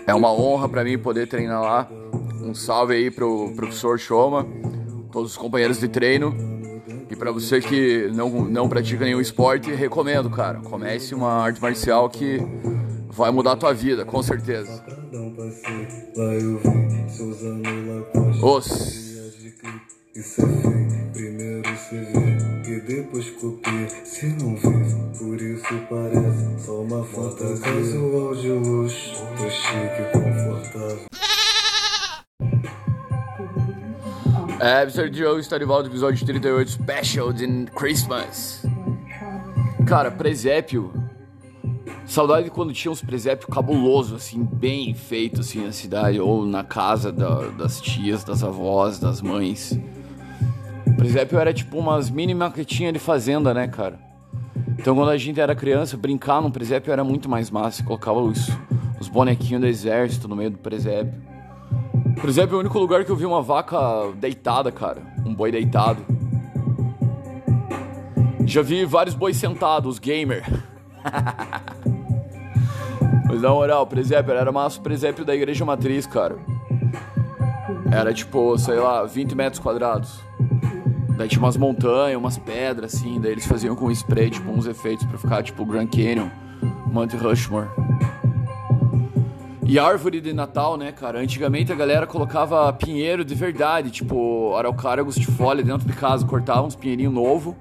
É 0.06 0.14
uma 0.14 0.32
honra 0.32 0.68
pra 0.70 0.84
mim 0.84 0.98
poder 0.98 1.28
treinar 1.28 1.62
lá. 1.62 1.88
Um 2.42 2.54
salve 2.54 2.96
aí 2.96 3.12
pro 3.12 3.54
professor 3.56 4.00
Shoma, 4.00 4.48
todos 5.12 5.32
os 5.32 5.38
companheiros 5.38 5.80
de 5.80 5.88
treino. 5.88 6.36
E 7.10 7.16
pra 7.16 7.32
você 7.32 7.60
que 7.60 8.10
não, 8.14 8.30
não 8.46 8.70
pratica 8.70 9.06
nenhum 9.06 9.22
esporte, 9.22 9.72
recomendo, 9.72 10.30
cara. 10.30 10.60
Comece 10.60 11.14
uma 11.14 11.32
arte 11.32 11.62
marcial 11.62 12.10
que 12.10 12.40
vai 13.10 13.32
mudar 13.32 13.54
a 13.54 13.58
tua 13.58 13.74
vida, 13.74 14.06
com 14.06 14.24
certeza. 14.24 14.84
Os. 18.42 19.12
Depois 23.02 23.30
copia. 23.32 23.88
Se 24.06 24.28
não 24.28 24.56
vê, 24.56 25.18
por 25.18 25.42
isso 25.42 25.88
parece 25.90 26.66
só 26.66 26.82
uma 26.82 27.04
fantasia. 27.04 27.64
Casual 27.66 28.36
de 28.36 28.50
luxo, 28.50 29.12
tô 29.38 29.50
chique 29.50 30.02
e 30.02 30.12
confortável. 30.12 31.06
É, 34.60 34.84
Episódio 34.84 35.10
de 35.10 35.26
hoje 35.26 35.40
está 35.42 35.58
de 35.58 35.66
volta, 35.66 35.88
episódio 35.90 36.24
38, 36.24 36.70
Special 36.72 37.34
de 37.34 37.66
Christmas. 37.76 38.64
Cara, 39.88 40.12
presépio. 40.12 40.94
Saudade 42.06 42.44
de 42.46 42.52
quando 42.52 42.72
tinha 42.74 42.92
uns 42.92 43.02
presépios 43.02 43.50
cabulosos, 43.52 44.14
assim, 44.14 44.44
bem 44.44 44.94
feitos, 44.94 45.40
assim, 45.48 45.66
na 45.66 45.72
cidade, 45.72 46.20
ou 46.20 46.46
na 46.46 46.64
casa 46.64 47.12
da- 47.12 47.48
das 47.58 47.80
tias, 47.82 48.24
das 48.24 48.44
avós, 48.44 49.00
das 49.00 49.22
mães. 49.22 49.80
Presépio 51.02 51.40
era 51.40 51.52
tipo 51.52 51.80
umas 51.80 52.12
mini 52.12 52.36
maquetinhas 52.36 52.94
de 52.94 53.00
fazenda, 53.00 53.56
né, 53.56 53.68
cara? 53.68 53.98
Então 54.78 54.96
quando 54.96 55.10
a 55.10 55.18
gente 55.18 55.42
era 55.42 55.56
criança, 55.56 55.98
brincar 55.98 56.40
num 56.44 56.52
presépio 56.52 56.94
era 56.94 57.04
muito 57.04 57.28
mais 57.28 57.50
massa. 57.50 57.84
Colocava 57.84 58.20
os, 58.20 58.52
os 59.00 59.10
bonequinhos 59.10 59.62
do 59.62 59.66
exército 59.66 60.28
no 60.28 60.36
meio 60.36 60.52
do 60.52 60.60
presépio. 60.60 61.12
Presépio 62.22 62.54
é 62.54 62.58
o 62.58 62.60
único 62.60 62.78
lugar 62.78 63.04
que 63.04 63.10
eu 63.10 63.16
vi 63.16 63.26
uma 63.26 63.42
vaca 63.42 64.12
deitada, 64.16 64.72
cara. 64.72 65.02
Um 65.26 65.34
boi 65.34 65.52
deitado. 65.52 66.06
Já 68.46 68.62
vi 68.62 68.86
vários 68.86 69.16
bois 69.16 69.36
sentados, 69.36 69.98
gamer. 69.98 70.46
Mas 73.28 73.42
na 73.42 73.50
moral, 73.50 73.88
presépio 73.88 74.36
era 74.36 74.52
massa 74.52 74.80
o 74.80 74.84
presépio 74.84 75.26
da 75.26 75.34
igreja 75.34 75.66
matriz, 75.66 76.06
cara. 76.06 76.38
Era 77.92 78.14
tipo, 78.14 78.56
sei 78.60 78.76
lá, 78.76 79.04
20 79.04 79.34
metros 79.34 79.60
quadrados. 79.60 80.22
Daí 81.22 81.30
tinha 81.30 81.44
umas 81.44 81.56
montanhas, 81.56 82.18
umas 82.18 82.40
pedras, 82.40 82.96
assim. 82.96 83.22
Daí 83.22 83.34
eles 83.34 83.46
faziam 83.46 83.76
com 83.76 83.92
spray, 83.92 84.32
tipo, 84.32 84.50
uns 84.50 84.66
efeitos 84.66 85.06
pra 85.06 85.20
ficar, 85.20 85.44
tipo, 85.44 85.64
Grand 85.64 85.86
Canyon, 85.86 86.30
Monte 86.92 87.16
Rushmore. 87.16 87.68
E 89.64 89.78
árvore 89.78 90.20
de 90.20 90.34
Natal, 90.34 90.78
né, 90.78 90.92
cara? 90.92 91.20
Antigamente 91.20 91.72
a 91.72 91.76
galera 91.76 92.08
colocava 92.08 92.74
pinheiro 92.74 93.24
de 93.24 93.36
verdade, 93.36 93.92
tipo, 93.92 94.56
araucária 94.56 95.02
agustifolia 95.02 95.64
dentro 95.64 95.88
de 95.88 95.94
casa. 95.94 96.26
Cortava 96.26 96.64
uns 96.64 96.76
pinheirinhos 96.76 97.14
novo 97.14 97.56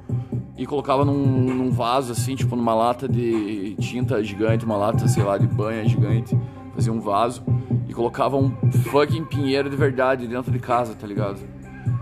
e 0.57 0.65
colocava 0.65 1.05
num, 1.05 1.23
num 1.23 1.71
vaso, 1.71 2.13
assim, 2.13 2.35
tipo, 2.35 2.57
numa 2.57 2.75
lata 2.75 3.07
de 3.07 3.77
tinta 3.79 4.25
gigante, 4.25 4.65
uma 4.65 4.79
lata, 4.79 5.07
sei 5.07 5.23
lá, 5.23 5.37
de 5.37 5.47
banha 5.47 5.85
gigante. 5.87 6.35
Fazia 6.75 6.91
um 6.95 7.01
vaso 7.01 7.43
e 7.87 7.93
colocava 7.93 8.39
um 8.39 8.57
fucking 8.85 9.27
pinheiro 9.27 9.69
de 9.69 9.77
verdade 9.77 10.27
dentro 10.27 10.51
de 10.51 10.59
casa, 10.59 10.95
tá 10.95 11.07
ligado? 11.07 11.60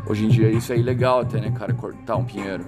Hoje 0.08 0.24
em 0.24 0.28
dia 0.28 0.50
isso 0.50 0.72
é 0.72 0.78
ilegal 0.78 1.20
até, 1.20 1.38
né, 1.38 1.50
cara? 1.50 1.74
Cortar 1.74 2.16
um 2.16 2.24
pinheiro. 2.24 2.64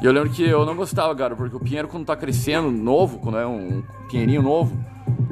E 0.00 0.06
eu 0.06 0.12
lembro 0.12 0.30
que 0.30 0.42
eu 0.42 0.64
não 0.64 0.76
gostava, 0.76 1.14
cara, 1.16 1.34
porque 1.34 1.56
o 1.56 1.60
pinheiro 1.60 1.88
quando 1.88 2.06
tá 2.06 2.14
crescendo, 2.14 2.70
novo, 2.70 3.18
quando 3.18 3.38
é 3.38 3.46
um 3.46 3.82
pinheirinho 4.08 4.42
novo, 4.42 4.76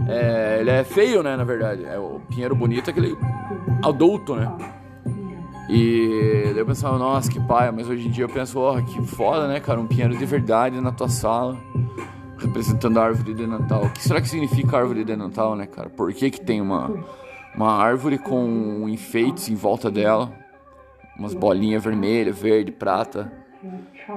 é, 0.08 0.58
ele 0.60 0.70
é 0.70 0.82
feio, 0.82 1.22
né, 1.22 1.36
na 1.36 1.44
verdade. 1.44 1.84
É, 1.84 1.98
o 1.98 2.20
pinheiro 2.28 2.56
bonito 2.56 2.88
é 2.88 2.90
aquele 2.90 3.16
adulto, 3.84 4.34
né? 4.34 4.50
E 5.68 6.42
daí 6.46 6.58
eu 6.58 6.66
pensava, 6.66 6.98
nossa, 6.98 7.30
que 7.30 7.38
paia, 7.40 7.70
mas 7.70 7.88
hoje 7.88 8.08
em 8.08 8.10
dia 8.10 8.24
eu 8.24 8.28
penso, 8.28 8.58
oh, 8.58 8.82
que 8.82 9.00
foda, 9.06 9.46
né, 9.46 9.60
cara? 9.60 9.80
Um 9.80 9.86
pinheiro 9.86 10.16
de 10.16 10.26
verdade 10.26 10.80
na 10.80 10.90
tua 10.90 11.08
sala, 11.08 11.56
representando 12.36 12.98
a 12.98 13.04
árvore 13.04 13.32
de 13.32 13.46
Natal. 13.46 13.84
O 13.84 13.90
que 13.90 14.02
será 14.02 14.20
que 14.20 14.28
significa 14.28 14.76
árvore 14.76 15.04
de 15.04 15.14
Natal, 15.14 15.54
né, 15.54 15.66
cara? 15.66 15.88
Por 15.88 16.12
que, 16.12 16.30
que 16.30 16.40
tem 16.40 16.60
uma, 16.60 16.90
uma 17.54 17.72
árvore 17.74 18.18
com 18.18 18.88
enfeites 18.88 19.48
em 19.48 19.54
volta 19.54 19.90
dela? 19.90 20.41
Umas 21.22 21.34
bolinhas 21.34 21.84
vermelha, 21.84 22.32
verde, 22.32 22.72
prata, 22.72 23.32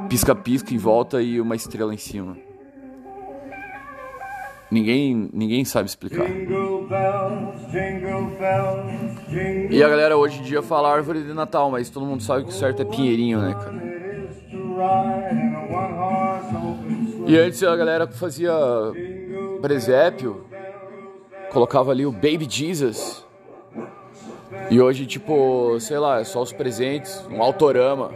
pisca-pisca 0.09 0.73
em 0.73 0.77
volta 0.79 1.21
e 1.21 1.39
uma 1.39 1.55
estrela 1.55 1.93
em 1.93 1.97
cima. 1.97 2.35
Ninguém, 4.71 5.29
ninguém 5.31 5.63
sabe 5.63 5.87
explicar. 5.87 6.25
E 9.69 9.83
a 9.83 9.87
galera 9.87 10.17
hoje 10.17 10.39
em 10.39 10.41
dia 10.41 10.63
fala 10.63 10.91
árvore 10.91 11.21
de 11.21 11.31
Natal, 11.31 11.69
mas 11.69 11.91
todo 11.91 12.07
mundo 12.07 12.23
sabe 12.23 12.43
que 12.43 12.49
o 12.49 12.53
certo 12.53 12.81
é 12.81 12.85
pinheirinho, 12.85 13.39
né, 13.39 13.53
cara? 13.53 13.83
E 17.27 17.37
antes 17.37 17.61
a 17.61 17.75
galera 17.75 18.07
que 18.07 18.17
fazia 18.17 18.51
presépio 19.61 20.43
colocava 21.51 21.91
ali 21.91 22.03
o 22.03 22.11
Baby 22.11 22.47
Jesus. 22.49 23.24
E 24.69 24.81
hoje, 24.81 25.05
tipo, 25.05 25.79
sei 25.79 25.99
lá, 25.99 26.19
é 26.19 26.23
só 26.23 26.41
os 26.41 26.51
presentes, 26.51 27.25
um 27.29 27.41
autorama. 27.41 28.11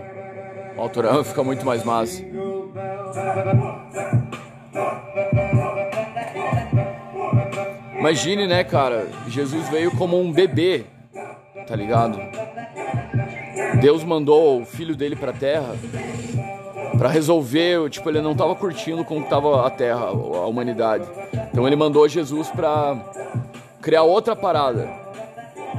O 0.78 0.82
autorama 0.82 1.24
fica 1.26 1.44
muito 1.44 1.66
mais 1.66 1.84
massa. 1.84 2.24
Imagine, 7.98 8.48
né, 8.48 8.64
cara? 8.64 9.08
Jesus 9.28 9.68
veio 9.70 9.92
como 9.92 10.20
um 10.20 10.32
bebê, 10.32 10.86
tá 11.68 11.76
ligado? 11.76 12.18
Deus 13.82 14.04
mandou 14.04 14.62
o 14.62 14.66
filho 14.66 14.96
dele 14.96 15.16
pra 15.16 15.34
terra 15.34 15.76
Pra 17.00 17.08
resolver, 17.08 17.90
tipo, 17.90 18.10
ele 18.10 18.20
não 18.20 18.36
tava 18.36 18.54
curtindo 18.54 19.06
como 19.06 19.24
tava 19.26 19.66
a 19.66 19.70
Terra, 19.70 20.08
a 20.08 20.46
humanidade. 20.46 21.06
Então 21.50 21.66
ele 21.66 21.78
mandou 21.78 22.06
Jesus 22.10 22.50
pra 22.50 22.98
criar 23.82 24.04
outra 24.04 24.36
parada. 24.36 24.99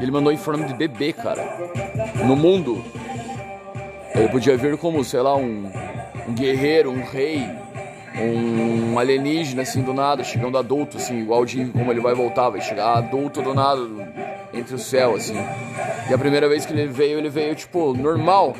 Ele 0.00 0.10
mandou 0.10 0.32
em 0.32 0.36
forma 0.36 0.64
de 0.64 0.74
bebê, 0.74 1.12
cara. 1.12 1.42
No 2.24 2.34
mundo. 2.36 2.82
Ele 4.14 4.28
podia 4.28 4.56
vir 4.56 4.76
como, 4.76 5.04
sei 5.04 5.20
lá, 5.20 5.36
um, 5.36 5.70
um 6.28 6.34
guerreiro, 6.34 6.90
um 6.90 7.02
rei, 7.04 7.48
um 8.18 8.98
alienígena, 8.98 9.62
assim, 9.62 9.82
do 9.82 9.94
nada, 9.94 10.24
chegando 10.24 10.58
adulto, 10.58 10.96
assim, 10.96 11.20
igual 11.20 11.44
de 11.44 11.66
como 11.66 11.90
ele 11.92 12.00
vai 12.00 12.14
voltar, 12.14 12.50
vai 12.50 12.60
chegar 12.60 12.98
adulto 12.98 13.40
do 13.40 13.54
nada, 13.54 13.80
entre 14.52 14.74
o 14.74 14.78
céu, 14.78 15.14
assim. 15.14 15.36
E 16.08 16.14
a 16.14 16.18
primeira 16.18 16.48
vez 16.48 16.66
que 16.66 16.72
ele 16.72 16.86
veio, 16.86 17.18
ele 17.18 17.28
veio, 17.28 17.54
tipo, 17.54 17.94
normal. 17.94 18.56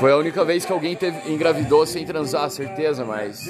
Foi 0.00 0.12
a 0.12 0.16
única 0.16 0.44
vez 0.44 0.64
que 0.64 0.72
alguém 0.72 0.94
teve, 0.96 1.32
engravidou 1.32 1.86
sem 1.86 2.04
transar, 2.04 2.50
certeza, 2.50 3.04
mas. 3.04 3.46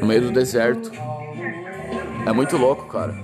No 0.00 0.06
meio 0.06 0.22
do 0.22 0.30
deserto. 0.30 0.90
É 2.26 2.32
muito 2.32 2.56
louco, 2.56 2.86
cara. 2.86 3.14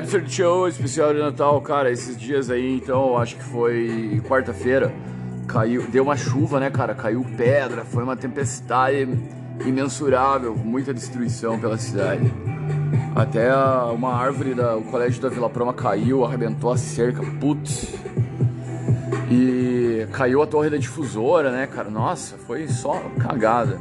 Absurd 0.00 0.32
Show, 0.32 0.66
especial 0.66 1.12
de 1.12 1.20
Natal, 1.20 1.60
cara, 1.60 1.90
esses 1.90 2.16
dias 2.16 2.48
aí, 2.48 2.76
então, 2.76 3.18
acho 3.18 3.36
que 3.36 3.44
foi 3.44 4.22
quarta-feira, 4.26 4.90
caiu, 5.46 5.86
deu 5.90 6.04
uma 6.04 6.16
chuva, 6.16 6.58
né, 6.58 6.70
cara, 6.70 6.94
caiu 6.94 7.22
pedra, 7.36 7.84
foi 7.84 8.02
uma 8.02 8.16
tempestade 8.16 9.06
imensurável, 9.62 10.56
muita 10.56 10.94
destruição 10.94 11.60
pela 11.60 11.76
cidade. 11.76 12.32
Até 13.14 13.54
uma 13.92 14.14
árvore 14.14 14.54
do 14.54 14.80
colégio 14.90 15.20
da 15.20 15.28
Vila 15.28 15.50
Proma 15.50 15.74
caiu, 15.74 16.24
arrebentou 16.24 16.72
a 16.72 16.78
cerca, 16.78 17.22
putz. 17.38 17.92
E 19.30 20.06
caiu 20.12 20.40
a 20.40 20.46
torre 20.46 20.70
da 20.70 20.78
difusora, 20.78 21.52
né, 21.52 21.66
cara? 21.66 21.90
Nossa, 21.90 22.38
foi 22.38 22.66
só 22.68 23.02
cagada. 23.18 23.78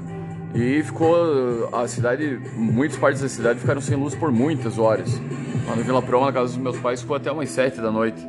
E 0.54 0.82
ficou 0.84 1.70
a 1.74 1.88
cidade, 1.88 2.42
muitas 2.56 2.98
partes 2.98 3.22
da 3.22 3.30
cidade 3.30 3.60
ficaram 3.60 3.80
sem 3.80 3.96
luz 3.96 4.16
por 4.16 4.32
muitas 4.32 4.80
horas. 4.80 5.10
Lá 5.68 5.76
no 5.76 5.84
Vila 5.84 6.02
Proma, 6.02 6.26
na 6.28 6.34
casa 6.34 6.54
dos 6.54 6.58
meus 6.58 6.78
pais, 6.80 7.02
ficou 7.02 7.16
até 7.16 7.32
umas 7.32 7.50
sete 7.50 7.80
da 7.80 7.92
noite. 7.92 8.20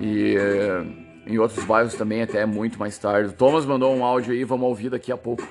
E 0.00 0.34
é, 0.36 0.84
em 1.26 1.38
outros 1.38 1.64
bairros 1.64 1.94
também 1.94 2.22
até 2.22 2.44
muito 2.46 2.78
mais 2.78 2.98
tarde. 2.98 3.28
O 3.28 3.32
Thomas 3.32 3.66
mandou 3.66 3.94
um 3.94 4.04
áudio 4.04 4.32
aí, 4.32 4.44
vamos 4.44 4.66
ouvir 4.66 4.88
daqui 4.88 5.12
a 5.12 5.16
pouco. 5.16 5.46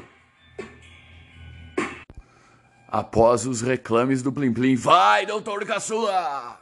Após 2.88 3.46
os 3.46 3.62
reclames 3.62 4.22
do 4.22 4.34
Plim 4.34 4.52
Plim. 4.52 4.76
Vai, 4.76 5.26
doutor 5.26 5.66
Caçula! 5.66 6.60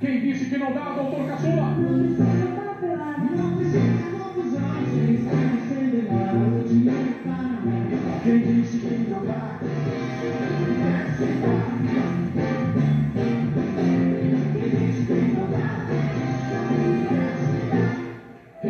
Quem 0.00 0.20
E 11.20 11.20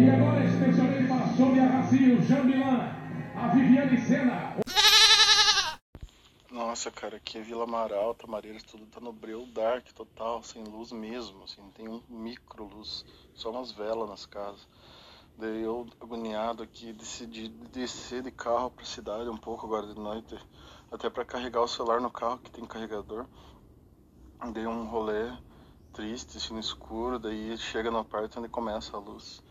agora 0.08 0.40
para 1.06 1.37
sobre 1.37 1.61
a 1.61 1.66
Racinho, 1.66 2.22
Jambilan, 2.22 2.90
a 3.37 3.48
Viviane 3.48 4.00
Sena. 4.00 4.56
Nossa, 6.50 6.90
cara, 6.90 7.18
aqui 7.18 7.37
é 7.37 7.42
Vila 7.42 7.64
Amaral, 7.64 8.14
Tamareiras, 8.14 8.62
tudo 8.62 8.87
tá 8.87 8.98
no 8.98 9.12
breu 9.12 9.44
dark 9.52 9.87
total, 9.92 10.42
sem 10.42 10.64
luz 10.64 10.90
mesmo, 10.90 11.44
assim, 11.44 11.61
não 11.61 11.70
tem 11.72 11.87
um 11.87 12.00
micro 12.08 12.64
luz, 12.64 13.04
só 13.34 13.50
umas 13.50 13.72
velas 13.72 14.08
nas 14.08 14.24
casas. 14.24 14.66
Daí 15.37 15.62
eu, 15.62 15.87
agoniado 16.00 16.62
aqui, 16.62 16.94
decidi 16.94 17.48
descer 17.48 18.22
de 18.22 18.30
carro 18.30 18.70
pra 18.70 18.87
cidade 18.87 19.28
um 19.28 19.37
pouco 19.37 19.66
agora 19.66 19.87
de 19.87 20.00
noite, 20.00 20.34
até 20.90 21.11
pra 21.11 21.24
carregar 21.24 21.61
o 21.61 21.68
celular 21.68 22.01
no 22.01 22.11
carro 22.11 22.38
que 22.38 22.51
tem 22.51 22.64
carregador. 22.64 23.27
Dei 24.53 24.66
um 24.66 24.87
rolê 24.87 25.37
triste, 25.92 26.37
assim, 26.37 26.55
no 26.55 26.61
escuro, 26.61 27.18
daí 27.18 27.57
chega 27.59 27.90
na 27.90 28.05
parte 28.05 28.38
onde 28.38 28.48
começa 28.48 28.96
a 28.96 29.01
luz. 29.01 29.42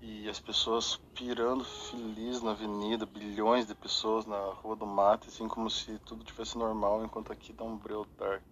E 0.00 0.28
as 0.28 0.40
pessoas 0.40 1.00
pirando 1.14 1.64
feliz 1.64 2.42
na 2.42 2.50
avenida, 2.50 3.06
bilhões 3.06 3.66
de 3.66 3.74
pessoas 3.74 4.26
na 4.26 4.52
Rua 4.54 4.74
do 4.74 4.84
Mate, 4.84 5.28
assim 5.28 5.46
como 5.46 5.70
se 5.70 5.98
tudo 6.00 6.24
tivesse 6.24 6.58
normal, 6.58 7.04
enquanto 7.04 7.32
aqui 7.32 7.52
tá 7.52 7.62
um 7.62 7.78
breu 7.78 8.04
dark. 8.18 8.42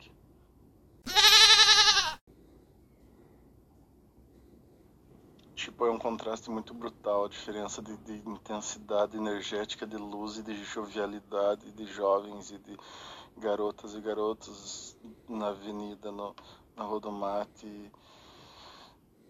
É 5.89 5.91
um 5.91 5.99
contraste 5.99 6.51
muito 6.51 6.75
brutal, 6.75 7.25
a 7.25 7.29
diferença 7.29 7.81
de, 7.81 7.97
de 7.99 8.29
intensidade 8.29 9.17
energética 9.17 9.87
de 9.87 9.97
luz 9.97 10.37
e 10.37 10.43
de 10.43 10.63
jovialidade 10.65 11.73
de 11.73 11.87
jovens 11.87 12.51
e 12.51 12.59
de 12.59 12.77
garotas 13.37 13.95
e 13.95 14.01
garotos 14.01 14.97
na 15.29 15.49
avenida, 15.49 16.13
no, 16.13 16.35
na 16.77 16.85
Rua 16.85 17.01
do 17.01 17.13
Mate 17.13 17.91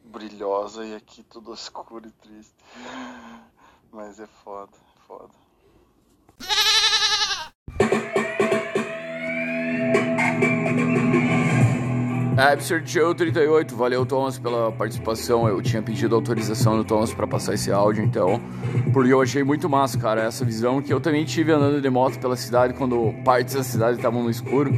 brilhosa 0.03 0.85
e 0.85 0.95
aqui 0.95 1.23
tudo 1.23 1.53
escuro 1.55 2.07
e 2.09 2.13
triste. 2.13 2.65
Mas 3.91 4.19
é 4.19 4.27
foda, 4.27 4.77
é 4.77 5.01
foda. 5.07 5.50
Absurd 12.40 12.90
Show 12.90 13.14
38, 13.14 13.76
valeu 13.76 14.07
Thomas 14.07 14.38
pela 14.38 14.72
participação. 14.72 15.46
Eu 15.46 15.61
tinha 15.61 15.83
pedido 15.83 16.14
autorização 16.14 16.74
do 16.74 16.85
Thomas 16.85 17.12
para 17.12 17.26
passar 17.26 17.53
esse 17.53 17.70
áudio, 17.70 18.03
então, 18.03 18.40
porque 18.94 19.12
eu 19.12 19.20
achei 19.20 19.44
muito 19.44 19.68
massa, 19.68 19.98
cara, 19.98 20.22
essa 20.22 20.42
visão 20.42 20.81
que 20.81 20.90
eu 20.90 20.98
também 21.00 21.22
tive 21.26 21.53
andando 21.53 21.83
de 21.83 21.90
moto 21.90 22.18
pela 22.18 22.37
cidade 22.37 22.72
quando 22.72 23.12
partes 23.22 23.57
da 23.57 23.62
cidade 23.62 23.98
estavam 23.98 24.22
no 24.22 24.31
escuro. 24.31 24.72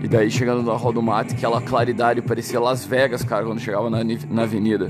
E 0.00 0.06
daí 0.06 0.30
chegando 0.30 0.62
na 0.62 0.72
Rua 0.74 0.92
do 0.92 1.02
Mate, 1.02 1.34
aquela 1.34 1.60
claridade 1.60 2.22
parecia 2.22 2.60
Las 2.60 2.84
Vegas, 2.84 3.24
cara, 3.24 3.44
quando 3.44 3.58
chegava 3.58 3.90
na, 3.90 3.98
na 4.30 4.42
avenida. 4.42 4.88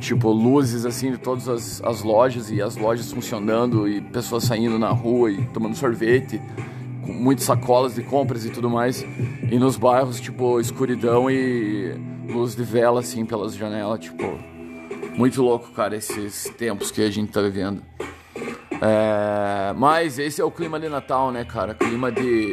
Tipo, 0.00 0.30
luzes 0.30 0.86
assim 0.86 1.10
de 1.10 1.18
todas 1.18 1.48
as, 1.48 1.82
as 1.82 2.00
lojas 2.00 2.48
e 2.48 2.62
as 2.62 2.76
lojas 2.76 3.10
funcionando 3.10 3.88
e 3.88 4.00
pessoas 4.00 4.44
saindo 4.44 4.78
na 4.78 4.90
rua 4.90 5.32
e 5.32 5.44
tomando 5.46 5.74
sorvete 5.74 6.40
muitas 7.06 7.44
sacolas 7.44 7.94
de 7.94 8.02
compras 8.02 8.44
e 8.44 8.50
tudo 8.50 8.68
mais. 8.68 9.04
E 9.50 9.58
nos 9.58 9.76
bairros, 9.76 10.20
tipo, 10.20 10.60
escuridão 10.60 11.30
e 11.30 11.94
luz 12.28 12.54
de 12.54 12.64
vela, 12.64 13.00
assim, 13.00 13.24
pelas 13.24 13.54
janelas, 13.54 14.00
tipo. 14.00 14.38
Muito 15.16 15.42
louco, 15.42 15.70
cara, 15.72 15.96
esses 15.96 16.44
tempos 16.58 16.90
que 16.90 17.00
a 17.02 17.10
gente 17.10 17.32
tá 17.32 17.40
vivendo. 17.40 17.82
É, 18.82 19.72
mas 19.74 20.18
esse 20.18 20.40
é 20.40 20.44
o 20.44 20.50
clima 20.50 20.78
de 20.78 20.88
Natal, 20.88 21.32
né, 21.32 21.44
cara? 21.44 21.74
Clima 21.74 22.12
de 22.12 22.50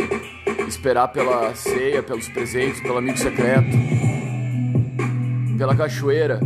esperar 0.68 1.10
pela 1.10 1.54
ceia, 1.56 2.02
pelos 2.02 2.30
presentes, 2.30 2.80
pelo 2.82 2.98
amigo 2.98 3.18
secreto, 3.18 3.68
pela 5.58 5.76
cachoeira. 5.76 6.39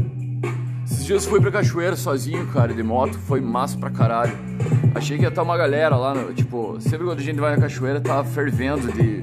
Dias 1.07 1.25
fui 1.25 1.39
pra 1.39 1.49
cachoeira 1.49 1.95
sozinho, 1.95 2.45
cara, 2.47 2.73
de 2.73 2.83
moto, 2.83 3.17
foi 3.17 3.39
massa 3.39 3.77
pra 3.77 3.89
caralho. 3.89 4.37
Achei 4.93 5.15
que 5.15 5.23
ia 5.23 5.29
estar 5.29 5.41
uma 5.41 5.55
galera 5.55 5.95
lá, 5.95 6.13
no, 6.13 6.33
tipo, 6.33 6.75
sempre 6.81 7.05
quando 7.05 7.19
a 7.19 7.23
gente 7.23 7.39
vai 7.39 7.55
na 7.55 7.61
cachoeira 7.61 8.01
tá 8.01 8.21
fervendo 8.25 8.91
de 8.91 9.21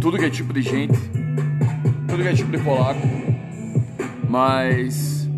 tudo 0.00 0.18
que 0.18 0.24
é 0.24 0.28
tipo 0.28 0.52
de 0.52 0.60
gente, 0.60 0.98
tudo 2.08 2.20
que 2.20 2.28
é 2.28 2.34
tipo 2.34 2.50
de 2.50 2.58
polaco. 2.58 3.06
Mas 4.28 5.28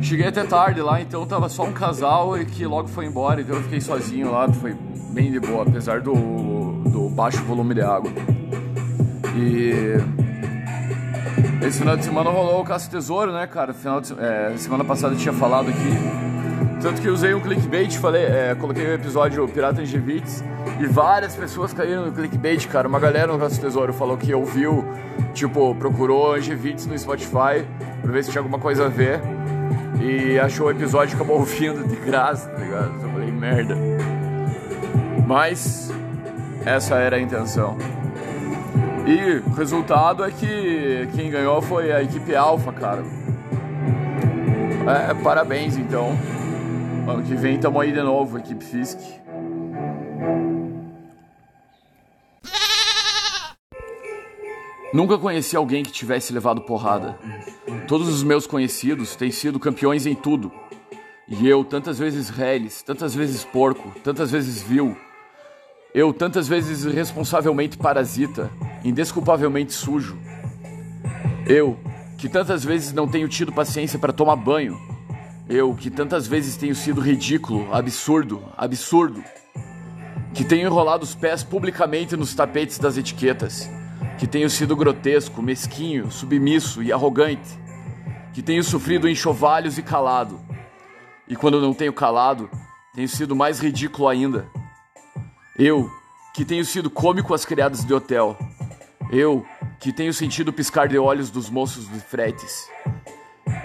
cheguei 0.00 0.28
até 0.28 0.44
tarde 0.44 0.80
lá, 0.80 1.02
então 1.02 1.26
tava 1.26 1.50
só 1.50 1.64
um 1.64 1.74
casal 1.74 2.40
e 2.40 2.46
que 2.46 2.64
logo 2.64 2.88
foi 2.88 3.04
embora, 3.04 3.42
então 3.42 3.56
eu 3.56 3.62
fiquei 3.64 3.82
sozinho 3.82 4.32
lá, 4.32 4.50
foi 4.50 4.74
bem 5.12 5.30
de 5.30 5.38
boa, 5.38 5.64
apesar 5.64 6.00
do, 6.00 6.14
do 6.88 7.10
baixo 7.10 7.44
volume 7.44 7.74
de 7.74 7.82
água. 7.82 8.10
E 9.36 10.21
esse 11.66 11.78
final 11.78 11.96
de 11.96 12.04
semana 12.04 12.30
rolou 12.30 12.60
o 12.60 12.64
Caça 12.64 12.90
Tesouro, 12.90 13.32
né, 13.32 13.46
cara? 13.46 13.72
Final 13.72 14.00
de, 14.00 14.14
é, 14.18 14.52
semana 14.56 14.84
passada 14.84 15.14
eu 15.14 15.18
tinha 15.18 15.32
falado 15.32 15.68
aqui. 15.68 16.32
Tanto 16.80 17.00
que 17.00 17.08
usei 17.08 17.32
um 17.32 17.40
clickbait, 17.40 17.96
falei, 17.98 18.24
é, 18.24 18.56
coloquei 18.56 18.84
o 18.84 18.92
episódio 18.92 19.46
Pirata 19.46 19.80
Angevitz 19.80 20.42
e 20.80 20.86
várias 20.86 21.36
pessoas 21.36 21.72
caíram 21.72 22.06
no 22.06 22.12
clickbait, 22.12 22.66
cara. 22.66 22.88
Uma 22.88 22.98
galera 22.98 23.32
no 23.32 23.38
Caça 23.38 23.60
Tesouro 23.60 23.92
falou 23.92 24.16
que 24.16 24.34
ouviu, 24.34 24.84
tipo, 25.32 25.72
procurou 25.76 26.34
Angevitz 26.34 26.86
no 26.86 26.98
Spotify 26.98 27.64
pra 28.02 28.10
ver 28.10 28.24
se 28.24 28.30
tinha 28.30 28.40
alguma 28.40 28.58
coisa 28.58 28.86
a 28.86 28.88
ver 28.88 29.20
e 30.00 30.40
achou 30.40 30.66
o 30.66 30.70
episódio 30.72 31.12
e 31.12 31.14
acabou 31.14 31.38
ouvindo 31.40 31.86
de 31.86 31.94
graça, 31.94 32.48
tá 32.48 32.58
ligado? 32.58 32.92
Eu 33.00 33.10
falei, 33.10 33.30
merda. 33.30 33.76
Mas 35.24 35.92
essa 36.64 36.96
era 36.96 37.16
a 37.16 37.20
intenção. 37.20 37.78
E 39.06 39.38
o 39.38 39.54
resultado 39.54 40.24
é 40.24 40.30
que 40.30 41.08
quem 41.14 41.30
ganhou 41.30 41.60
foi 41.60 41.92
a 41.92 42.02
equipe 42.02 42.34
Alpha, 42.36 42.72
cara. 42.72 43.02
É, 44.86 45.14
parabéns 45.22 45.76
então. 45.76 46.16
Ano 47.08 47.22
que 47.22 47.34
vem 47.34 47.58
tamo 47.58 47.80
aí 47.80 47.92
de 47.92 48.00
novo, 48.00 48.38
equipe 48.38 48.64
Fisk. 48.64 48.98
Nunca 54.92 55.16
conheci 55.18 55.56
alguém 55.56 55.82
que 55.82 55.90
tivesse 55.90 56.32
levado 56.32 56.60
porrada. 56.60 57.18
Todos 57.88 58.08
os 58.08 58.22
meus 58.22 58.46
conhecidos 58.46 59.16
têm 59.16 59.30
sido 59.30 59.58
campeões 59.58 60.06
em 60.06 60.14
tudo. 60.14 60.52
E 61.26 61.48
eu, 61.48 61.64
tantas 61.64 61.98
vezes 61.98 62.28
reles, 62.28 62.82
tantas 62.82 63.14
vezes 63.14 63.42
porco, 63.42 63.92
tantas 64.04 64.30
vezes 64.30 64.62
vil. 64.62 64.96
Eu, 65.94 66.10
tantas 66.10 66.48
vezes 66.48 66.84
irresponsavelmente 66.86 67.76
parasita, 67.76 68.50
indesculpavelmente 68.82 69.74
sujo. 69.74 70.18
Eu, 71.46 71.78
que 72.16 72.30
tantas 72.30 72.64
vezes 72.64 72.94
não 72.94 73.06
tenho 73.06 73.28
tido 73.28 73.52
paciência 73.52 73.98
para 73.98 74.12
tomar 74.12 74.36
banho. 74.36 74.80
Eu, 75.46 75.74
que 75.74 75.90
tantas 75.90 76.26
vezes 76.26 76.56
tenho 76.56 76.74
sido 76.74 76.98
ridículo, 76.98 77.68
absurdo, 77.74 78.42
absurdo. 78.56 79.22
Que 80.32 80.44
tenho 80.44 80.66
enrolado 80.66 81.04
os 81.04 81.14
pés 81.14 81.44
publicamente 81.44 82.16
nos 82.16 82.34
tapetes 82.34 82.78
das 82.78 82.96
etiquetas. 82.96 83.68
Que 84.16 84.26
tenho 84.26 84.48
sido 84.48 84.74
grotesco, 84.74 85.42
mesquinho, 85.42 86.10
submisso 86.10 86.82
e 86.82 86.90
arrogante. 86.90 87.58
Que 88.32 88.40
tenho 88.40 88.64
sofrido 88.64 89.06
enxovalhos 89.06 89.76
e 89.76 89.82
calado. 89.82 90.40
E 91.28 91.36
quando 91.36 91.60
não 91.60 91.74
tenho 91.74 91.92
calado, 91.92 92.48
tenho 92.94 93.08
sido 93.08 93.36
mais 93.36 93.60
ridículo 93.60 94.08
ainda. 94.08 94.46
Eu, 95.64 95.88
que 96.34 96.44
tenho 96.44 96.64
sido 96.64 96.90
cômico 96.90 97.32
às 97.32 97.44
criadas 97.44 97.84
de 97.84 97.94
hotel. 97.94 98.36
Eu, 99.12 99.46
que 99.78 99.92
tenho 99.92 100.12
sentido 100.12 100.52
piscar 100.52 100.88
de 100.88 100.98
olhos 100.98 101.30
dos 101.30 101.48
moços 101.48 101.88
de 101.88 102.00
fretes. 102.00 102.68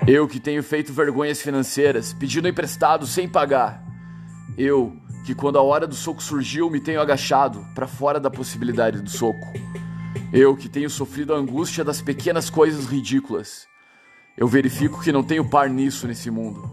Eu, 0.05 0.27
que 0.27 0.39
tenho 0.39 0.61
feito 0.61 0.93
vergonhas 0.93 1.41
financeiras, 1.41 2.13
pedindo 2.13 2.47
emprestado 2.47 3.07
sem 3.07 3.27
pagar. 3.27 3.83
Eu, 4.55 4.95
que 5.25 5.33
quando 5.33 5.57
a 5.57 5.63
hora 5.63 5.87
do 5.87 5.95
soco 5.95 6.21
surgiu, 6.21 6.69
me 6.69 6.79
tenho 6.79 7.01
agachado 7.01 7.65
para 7.73 7.87
fora 7.87 8.19
da 8.19 8.29
possibilidade 8.29 9.01
do 9.01 9.09
soco. 9.09 9.51
Eu, 10.31 10.55
que 10.55 10.69
tenho 10.69 10.91
sofrido 10.91 11.33
a 11.33 11.37
angústia 11.37 11.83
das 11.83 11.99
pequenas 11.99 12.47
coisas 12.47 12.85
ridículas. 12.85 13.65
Eu 14.37 14.47
verifico 14.47 15.01
que 15.01 15.11
não 15.11 15.23
tenho 15.23 15.49
par 15.49 15.67
nisso 15.67 16.07
nesse 16.07 16.29
mundo. 16.29 16.69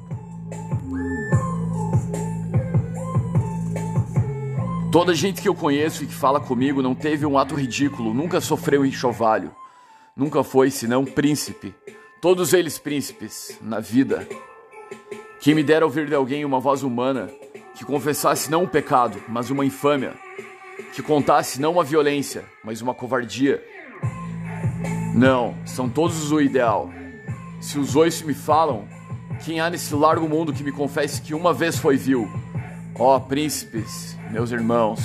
Toda 4.95 5.13
gente 5.13 5.43
que 5.43 5.49
eu 5.49 5.57
conheço 5.57 6.05
e 6.05 6.07
que 6.07 6.15
fala 6.15 6.39
comigo 6.39 6.81
não 6.81 6.95
teve 6.95 7.27
um 7.27 7.37
ato 7.37 7.57
ridículo, 7.57 8.15
nunca 8.15 8.41
sofreu 8.41 8.87
enxovalho. 8.87 9.51
Nunca 10.17 10.45
foi 10.45 10.71
senão 10.71 11.05
príncipe. 11.05 11.75
todos 12.23 12.53
eles 12.53 12.79
príncipes 12.79 13.59
na 13.61 13.81
vida. 13.81 14.25
Quem 15.41 15.53
me 15.53 15.65
dera 15.65 15.85
ouvir 15.85 16.07
de 16.07 16.15
alguém 16.15 16.45
uma 16.45 16.61
voz 16.61 16.85
humana 16.85 17.29
que 17.75 17.85
confessasse 17.85 18.49
não 18.49 18.63
um 18.63 18.69
pecado, 18.69 19.21
mas 19.27 19.51
uma 19.51 19.67
infâmia, 19.67 20.15
que 20.93 21.03
contasse 21.03 21.61
não 21.61 21.73
uma 21.73 21.83
violência, 21.83 22.45
mas 22.63 22.81
uma 22.81 22.95
covardia. 22.95 23.61
Não, 25.13 25.57
são 25.67 25.89
todos 25.89 26.31
o 26.31 26.41
ideal. 26.41 26.89
Se 27.61 27.81
os 27.81 27.97
oito 27.97 28.25
me 28.25 28.33
falam, 28.33 28.87
quem 29.45 29.59
há 29.59 29.69
nesse 29.69 29.93
largo 29.93 30.29
mundo 30.29 30.53
que 30.53 30.63
me 30.63 30.71
confesse 30.71 31.21
que 31.21 31.35
uma 31.35 31.53
vez 31.53 31.77
foi 31.77 31.97
vil? 31.97 32.31
Ó 32.97 33.19
príncipes, 33.19 34.17
meus 34.35 34.51
irmãos. 34.51 34.99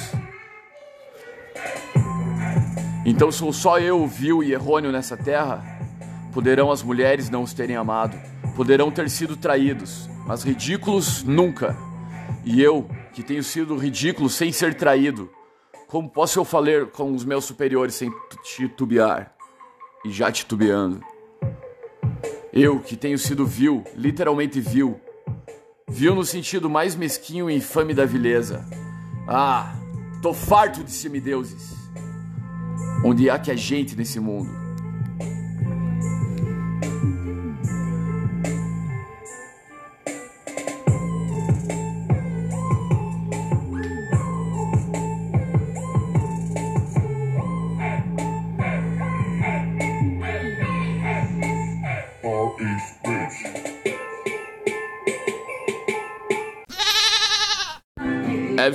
Então 3.06 3.32
sou 3.32 3.54
só 3.54 3.80
eu 3.80 4.08
vil 4.08 4.44
e 4.44 4.54
errôneo 4.54 4.92
nessa 4.92 5.16
terra? 5.16 5.64
Poderão 6.34 6.72
as 6.72 6.82
mulheres 6.82 7.30
não 7.30 7.44
os 7.44 7.54
terem 7.54 7.76
amado, 7.76 8.18
poderão 8.56 8.90
ter 8.90 9.08
sido 9.08 9.38
traídos, 9.38 10.10
mas 10.26 10.42
ridículos 10.42 11.22
nunca. 11.22 11.78
E 12.44 12.60
eu, 12.60 12.90
que 13.14 13.22
tenho 13.22 13.44
sido 13.44 13.78
ridículo 13.78 14.32
sem 14.32 14.52
ser 14.52 14.74
traído, 14.74 15.30
como 15.88 16.10
posso 16.10 16.40
eu 16.40 16.44
falar 16.44 16.88
com 16.88 17.14
os 17.14 17.24
meus 17.24 17.46
superiores 17.46 17.94
sem 17.94 18.12
titubear? 18.44 19.36
E 20.04 20.12
já 20.12 20.32
titubeando. 20.32 21.02
Eu, 22.52 22.80
que 22.80 22.98
tenho 22.98 23.18
sido 23.20 23.46
vil, 23.46 23.84
literalmente 23.96 24.60
vil, 24.60 25.00
vil 25.88 26.16
no 26.16 26.26
sentido 26.26 26.68
mais 26.68 26.96
mesquinho 26.96 27.48
e 27.48 27.56
infame 27.56 27.94
da 27.94 28.06
vileza. 28.06 28.66
Ah, 29.32 29.76
tô 30.24 30.34
farto 30.34 30.84
de 30.84 30.90
semideuses. 30.90 31.76
Onde 33.06 33.30
há 33.30 33.38
que 33.38 33.52
a 33.52 33.56
gente 33.56 33.96
nesse 33.96 34.20
mundo? 34.20 34.50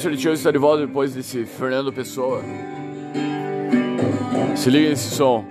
Absurd 0.05 0.21
Show 0.21 0.33
está 0.35 0.51
de 0.51 0.59
volta 0.59 0.87
depois 0.87 1.15
desse 1.15 1.47
Fernando 1.47 1.91
Pessoa. 1.91 2.43
Se 4.55 4.69
liga 4.69 4.91
nesse 4.91 5.09
som. 5.09 5.47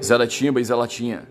Zé 0.00 0.16
Latinha, 0.16 0.52
Zé 0.62 0.74
Latinha. 0.76 1.22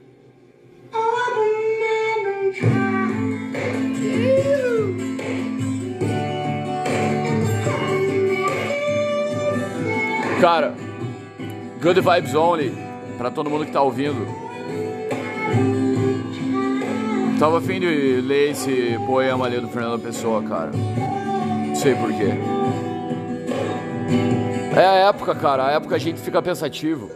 Cara, 10.41 10.75
good 11.81 12.01
vibes 12.01 12.35
only 12.35 12.73
pra 13.17 13.31
todo 13.31 13.49
mundo 13.49 13.65
que 13.65 13.71
tá 13.71 13.81
ouvindo. 13.81 14.40
Tava 17.41 17.57
afim 17.57 17.79
de 17.79 18.21
ler 18.21 18.51
esse 18.51 18.99
poema 19.07 19.47
ali 19.47 19.59
do 19.59 19.67
Fernando 19.67 19.99
Pessoa, 19.99 20.43
cara. 20.43 20.69
Não 21.67 21.73
sei 21.75 21.95
porquê. 21.95 22.27
É 24.79 24.85
a 24.85 24.93
época, 25.09 25.33
cara. 25.33 25.65
A 25.65 25.71
época 25.71 25.95
a 25.95 25.97
gente 25.97 26.21
fica 26.21 26.39
pensativo. 26.39 27.09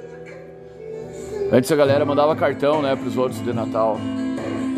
Antes 1.54 1.72
a 1.72 1.76
galera 1.76 2.04
mandava 2.06 2.36
cartão, 2.36 2.82
né, 2.82 2.96
pros 2.96 3.16
outros 3.16 3.40
de 3.44 3.54
Natal. 3.54 4.00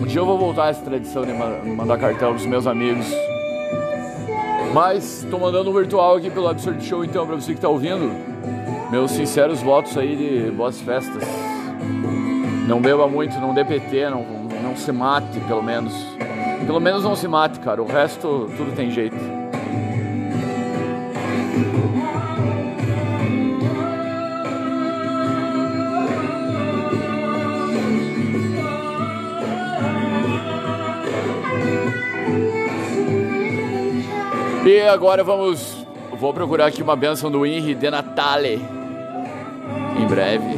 Um 0.01 0.03
dia 0.05 0.19
eu 0.19 0.25
vou 0.25 0.37
voltar 0.37 0.65
a 0.65 0.67
essa 0.67 0.81
tradição 0.81 1.25
de 1.25 1.31
ma- 1.31 1.63
mandar 1.63 1.97
cartão 1.97 2.33
pros 2.33 2.45
meus 2.45 2.67
amigos. 2.67 3.07
Mas 4.73 5.25
tô 5.31 5.39
mandando 5.39 5.69
um 5.69 5.73
virtual 5.73 6.17
aqui 6.17 6.29
pelo 6.29 6.49
Absurd 6.49 6.83
Show 6.83 7.05
então 7.05 7.25
pra 7.25 7.37
você 7.37 7.53
que 7.53 7.61
tá 7.61 7.69
ouvindo. 7.69 8.11
Meus 8.91 9.11
sinceros 9.11 9.61
votos 9.61 9.97
aí 9.97 10.13
de 10.13 10.51
boas 10.51 10.81
festas. 10.81 11.23
Não 12.67 12.81
beba 12.81 13.07
muito, 13.07 13.39
não 13.39 13.53
dê 13.53 13.63
PT, 13.63 14.09
não, 14.09 14.25
não 14.67 14.75
se 14.75 14.91
mate, 14.91 15.39
pelo 15.47 15.63
menos. 15.63 15.93
Pelo 16.65 16.79
menos 16.81 17.03
não 17.03 17.15
se 17.15 17.27
mate, 17.27 17.59
cara. 17.59 17.81
O 17.81 17.85
resto, 17.85 18.49
tudo 18.57 18.75
tem 18.75 18.91
jeito. 18.91 19.15
E 34.65 34.81
agora 34.81 35.23
vamos. 35.23 35.77
Vou 36.19 36.33
procurar 36.33 36.65
aqui 36.65 36.83
uma 36.83 36.95
benção 36.95 37.31
do 37.31 37.45
Henry 37.45 37.73
de 37.73 37.89
Natale. 37.89 38.61
Em 39.97 40.05
breve. 40.07 40.56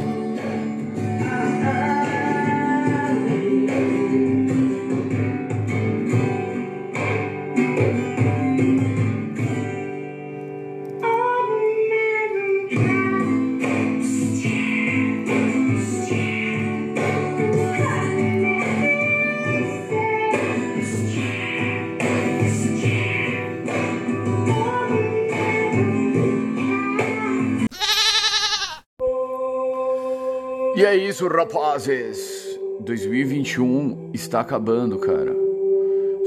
E 30.80 30.82
é 30.86 30.96
isso, 30.96 31.28
rapazes. 31.28 32.58
2021 32.80 34.12
está 34.14 34.40
acabando, 34.40 34.96
cara. 34.96 35.36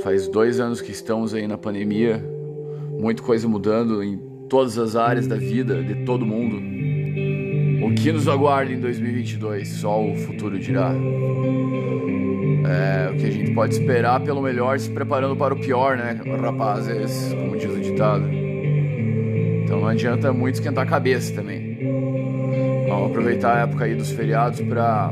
Faz 0.04 0.28
dois 0.28 0.60
anos 0.60 0.80
que 0.80 0.92
estamos 0.92 1.34
aí 1.34 1.48
na 1.48 1.58
pandemia. 1.58 2.24
Muita 3.00 3.24
coisa 3.24 3.48
mudando 3.48 4.04
em 4.04 4.16
todas 4.48 4.78
as 4.78 4.96
áreas 4.96 5.26
da 5.26 5.38
vida 5.38 5.82
de 5.82 6.06
todo 6.06 6.24
mundo. 6.24 6.58
O 7.84 7.96
que 7.96 8.12
nos 8.12 8.28
aguarda 8.28 8.72
em 8.72 8.80
2022? 8.80 9.68
Só 9.70 10.00
o 10.06 10.16
futuro 10.18 10.60
dirá. 10.60 10.94
É, 12.70 13.10
o 13.10 13.18
que 13.18 13.26
a 13.26 13.32
gente 13.32 13.56
pode 13.56 13.74
esperar 13.74 14.20
pelo 14.20 14.40
melhor, 14.40 14.78
se 14.78 14.92
preparando 14.92 15.36
para 15.36 15.56
o 15.56 15.60
pior, 15.60 15.98
né, 15.98 16.22
rapazes? 16.40 17.34
Como 17.34 17.58
diz 17.58 17.72
o 17.72 17.80
ditado. 17.80 18.28
Então 19.64 19.80
não 19.80 19.88
adianta 19.88 20.32
muito 20.32 20.54
esquentar 20.54 20.84
a 20.84 20.88
cabeça 20.88 21.34
também. 21.34 21.73
Vamos 22.94 23.10
aproveitar 23.10 23.58
a 23.58 23.62
época 23.62 23.86
aí 23.86 23.96
dos 23.96 24.12
feriados 24.12 24.62
pra 24.62 25.12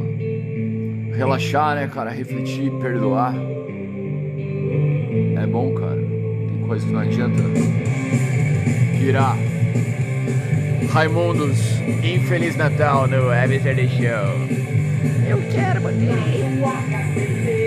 relaxar, 1.15 1.73
né, 1.75 1.89
cara? 1.91 2.11
Refletir, 2.11 2.71
perdoar. 2.73 3.33
É 5.35 5.47
bom, 5.47 5.73
cara. 5.73 5.95
Tem 5.99 6.61
coisa 6.67 6.85
que 6.85 6.93
não 6.93 6.99
adianta 6.99 7.41
virar. 8.99 9.35
Raimundos, 10.91 11.59
Infeliz 12.03 12.55
Natal 12.55 13.07
no 13.07 13.31
Absurd 13.31 13.89
Show. 13.89 15.27
Eu 15.27 15.41
quero 15.51 15.81
bater. 15.81 17.61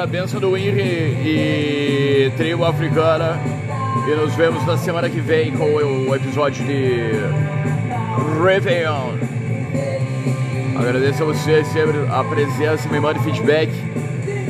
Para 0.00 0.04
a 0.04 0.12
benção 0.12 0.40
do 0.40 0.56
Henry 0.56 1.14
e 1.26 2.32
tribo 2.34 2.64
africana. 2.64 3.38
E 4.08 4.14
nos 4.14 4.34
vemos 4.34 4.64
na 4.64 4.78
semana 4.78 5.10
que 5.10 5.20
vem 5.20 5.52
com 5.52 5.64
o 5.64 6.14
episódio 6.14 6.64
de 6.64 7.10
Réveillon. 8.42 9.18
Agradeço 10.74 11.22
a 11.22 11.26
vocês 11.26 11.66
sempre 11.66 11.98
a 12.10 12.24
presença, 12.24 12.88
me 12.88 12.98
mande 12.98 13.20
feedback. 13.20 13.70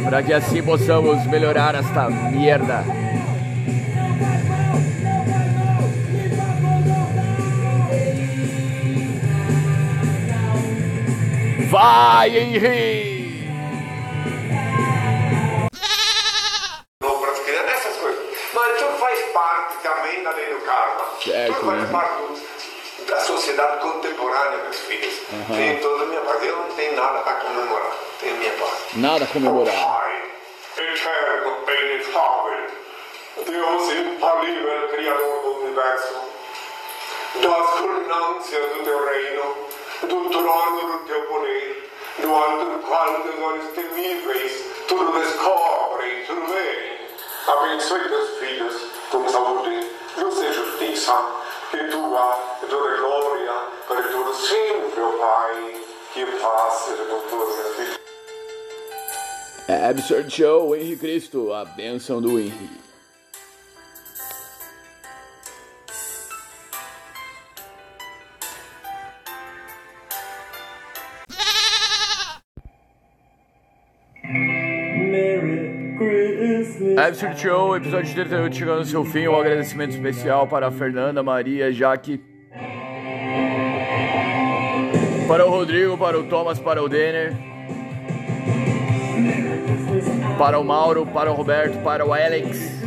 Para 0.04 0.22
que 0.22 0.32
assim 0.32 0.62
possamos 0.62 1.26
melhorar 1.26 1.74
esta 1.74 2.08
merda. 2.08 2.84
Vai, 11.68 12.38
Henrique! 12.38 13.19
Meus 24.70 24.80
filhos. 24.80 25.14
Tem 25.48 25.78
toda 25.78 26.04
a 26.04 26.06
minha 26.06 26.20
parte. 26.20 26.46
Eu 26.46 26.56
não 26.56 26.68
tenho 26.74 26.96
nada 26.96 27.18
a 27.18 27.35
comemorar. 27.35 27.92
Tenho 28.20 28.35
a 28.35 28.38
minha 28.38 28.52
parte. 28.52 28.98
Nada 28.98 29.24
a 29.24 29.26
comemorar. 29.26 29.74
Pai, 29.74 30.22
eterno, 30.78 31.56
penetrável, 31.66 32.66
Deus 33.44 33.92
infalível, 33.92 34.88
Criador 34.90 35.42
do 35.42 35.61
Universo, 35.62 36.14
das 37.35 37.70
culminâncias 37.78 38.72
do 38.72 38.85
teu 38.85 39.06
reino, 39.06 39.56
do 40.02 40.30
trono 40.30 40.92
do 40.92 40.98
teu 41.06 41.22
poder, 41.22 41.90
do 42.18 42.35
alto 42.35 42.64
do 42.64 42.78
qual 42.87 43.14
teus 43.22 43.40
olhos 43.40 43.66
temíveis 43.74 44.64
tudo 44.87 45.18
descobre 45.20 46.24
tudo 46.26 46.46
vê. 46.46 46.98
Abençoe 47.46 48.09
teus 48.09 48.38
filhos 48.38 48.76
com 49.11 49.28
saúde, 49.28 49.87
luz 50.16 50.38
e 50.38 50.52
justiça, 50.52 51.14
que 51.70 51.78
tua 51.85 52.59
e 52.62 52.66
toda 52.66 52.96
glória 52.96 53.52
para 53.87 54.02
todo 54.02 54.35
sempre, 54.35 55.00
ó 55.00 55.12
Pai, 55.12 55.80
que 56.12 56.26
paz 56.26 56.74
seja 56.74 57.04
com 57.04 57.20
filhos. 57.76 58.00
É 59.68 59.87
Absurd 59.87 60.30
Show, 60.30 60.74
Henrique 60.74 60.96
Cristo, 60.96 61.52
a 61.52 61.64
bênção 61.64 62.20
do 62.20 62.40
Henrique. 62.40 62.89
Absurd 76.81 77.38
Show, 77.38 77.77
episódio 77.77 78.14
38 78.14 78.57
chegando 78.57 78.79
ao 78.79 78.85
seu 78.87 79.05
fim. 79.05 79.29
Um 79.29 79.37
agradecimento 79.37 79.90
especial 79.90 80.47
para 80.47 80.69
a 80.69 80.71
Fernanda, 80.71 81.23
Maria, 81.23 81.71
Jaque, 81.71 82.23
para 85.29 85.47
o 85.47 85.51
Rodrigo, 85.51 85.99
para 85.99 86.19
o 86.19 86.25
Thomas, 86.25 86.59
para 86.59 86.83
o 86.83 86.88
Denner, 86.88 87.35
para 90.38 90.59
o 90.59 90.64
Mauro, 90.64 91.05
para 91.05 91.31
o 91.31 91.35
Roberto, 91.35 91.83
para 91.83 92.07
o 92.07 92.14
Alex, 92.14 92.81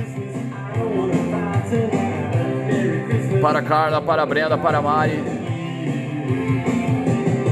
para 3.40 3.60
a 3.60 3.62
Carla, 3.62 4.02
para 4.02 4.24
a 4.24 4.26
Brenda, 4.26 4.58
para 4.58 4.80
a 4.80 4.82
Mari, 4.82 5.24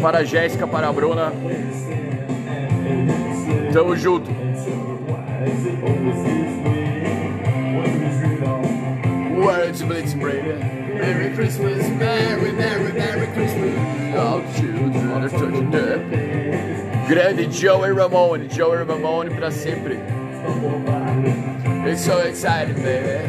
para 0.02 0.18
a 0.20 0.24
Jéssica, 0.24 0.66
para 0.66 0.88
a 0.88 0.92
Bruna. 0.92 1.32
Tamo 3.72 3.96
junto. 3.96 4.51
Words 9.42 9.82
Blitz 9.82 10.14
baby. 10.14 10.54
Merry 10.94 11.34
Christmas, 11.34 11.88
Merry, 11.98 12.52
Merry, 12.52 12.94
Merry 12.94 13.28
Christmas. 13.34 14.16
All 14.16 14.42
children 14.54 15.12
are 15.12 15.30
touching 15.30 15.74
up. 15.74 17.08
Grande 17.08 17.52
Joey 17.52 17.92
Ramone, 17.92 18.48
Joey 18.48 18.78
Ramone 18.78 19.36
pra 19.36 19.50
sempre. 19.50 19.98
It's 21.90 22.06
so 22.06 22.20
exciting, 22.20 22.76
baby. 22.76 23.28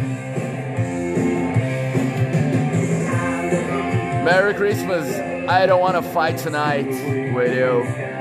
Merry 4.23 4.53
Christmas. 4.53 5.09
I 5.49 5.65
don't 5.65 5.81
wanna 5.81 6.03
fight 6.03 6.37
tonight 6.37 6.89
with 7.35 7.55
you. 7.55 8.12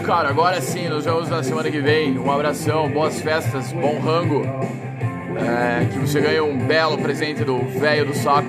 Isso, 0.00 0.02
cara. 0.02 0.28
Agora 0.30 0.60
sim, 0.60 0.88
nos 0.88 1.04
vemos 1.04 1.28
na 1.28 1.42
semana 1.42 1.70
que 1.70 1.80
vem. 1.80 2.18
Um 2.18 2.30
abração, 2.30 2.88
boas 2.88 3.20
festas, 3.20 3.72
bom 3.72 3.98
rango. 3.98 4.42
É, 5.36 5.86
que 5.86 5.98
você 5.98 6.20
ganhe 6.20 6.40
um 6.40 6.58
belo 6.58 6.98
presente 6.98 7.44
do 7.44 7.58
velho 7.58 8.06
do 8.06 8.14
saco. 8.14 8.48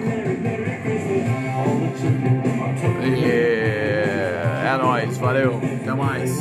E 3.04 3.24
é 4.66 4.78
nóis, 4.78 5.18
valeu, 5.18 5.60
até 5.82 5.94
mais. 5.94 6.40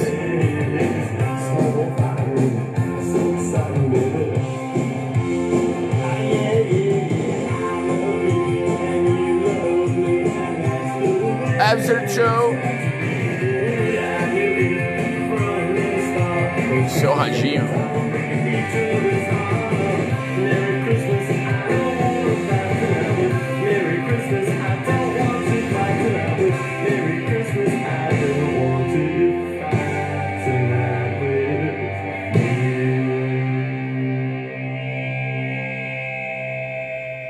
amarradinho. 17.20 18.19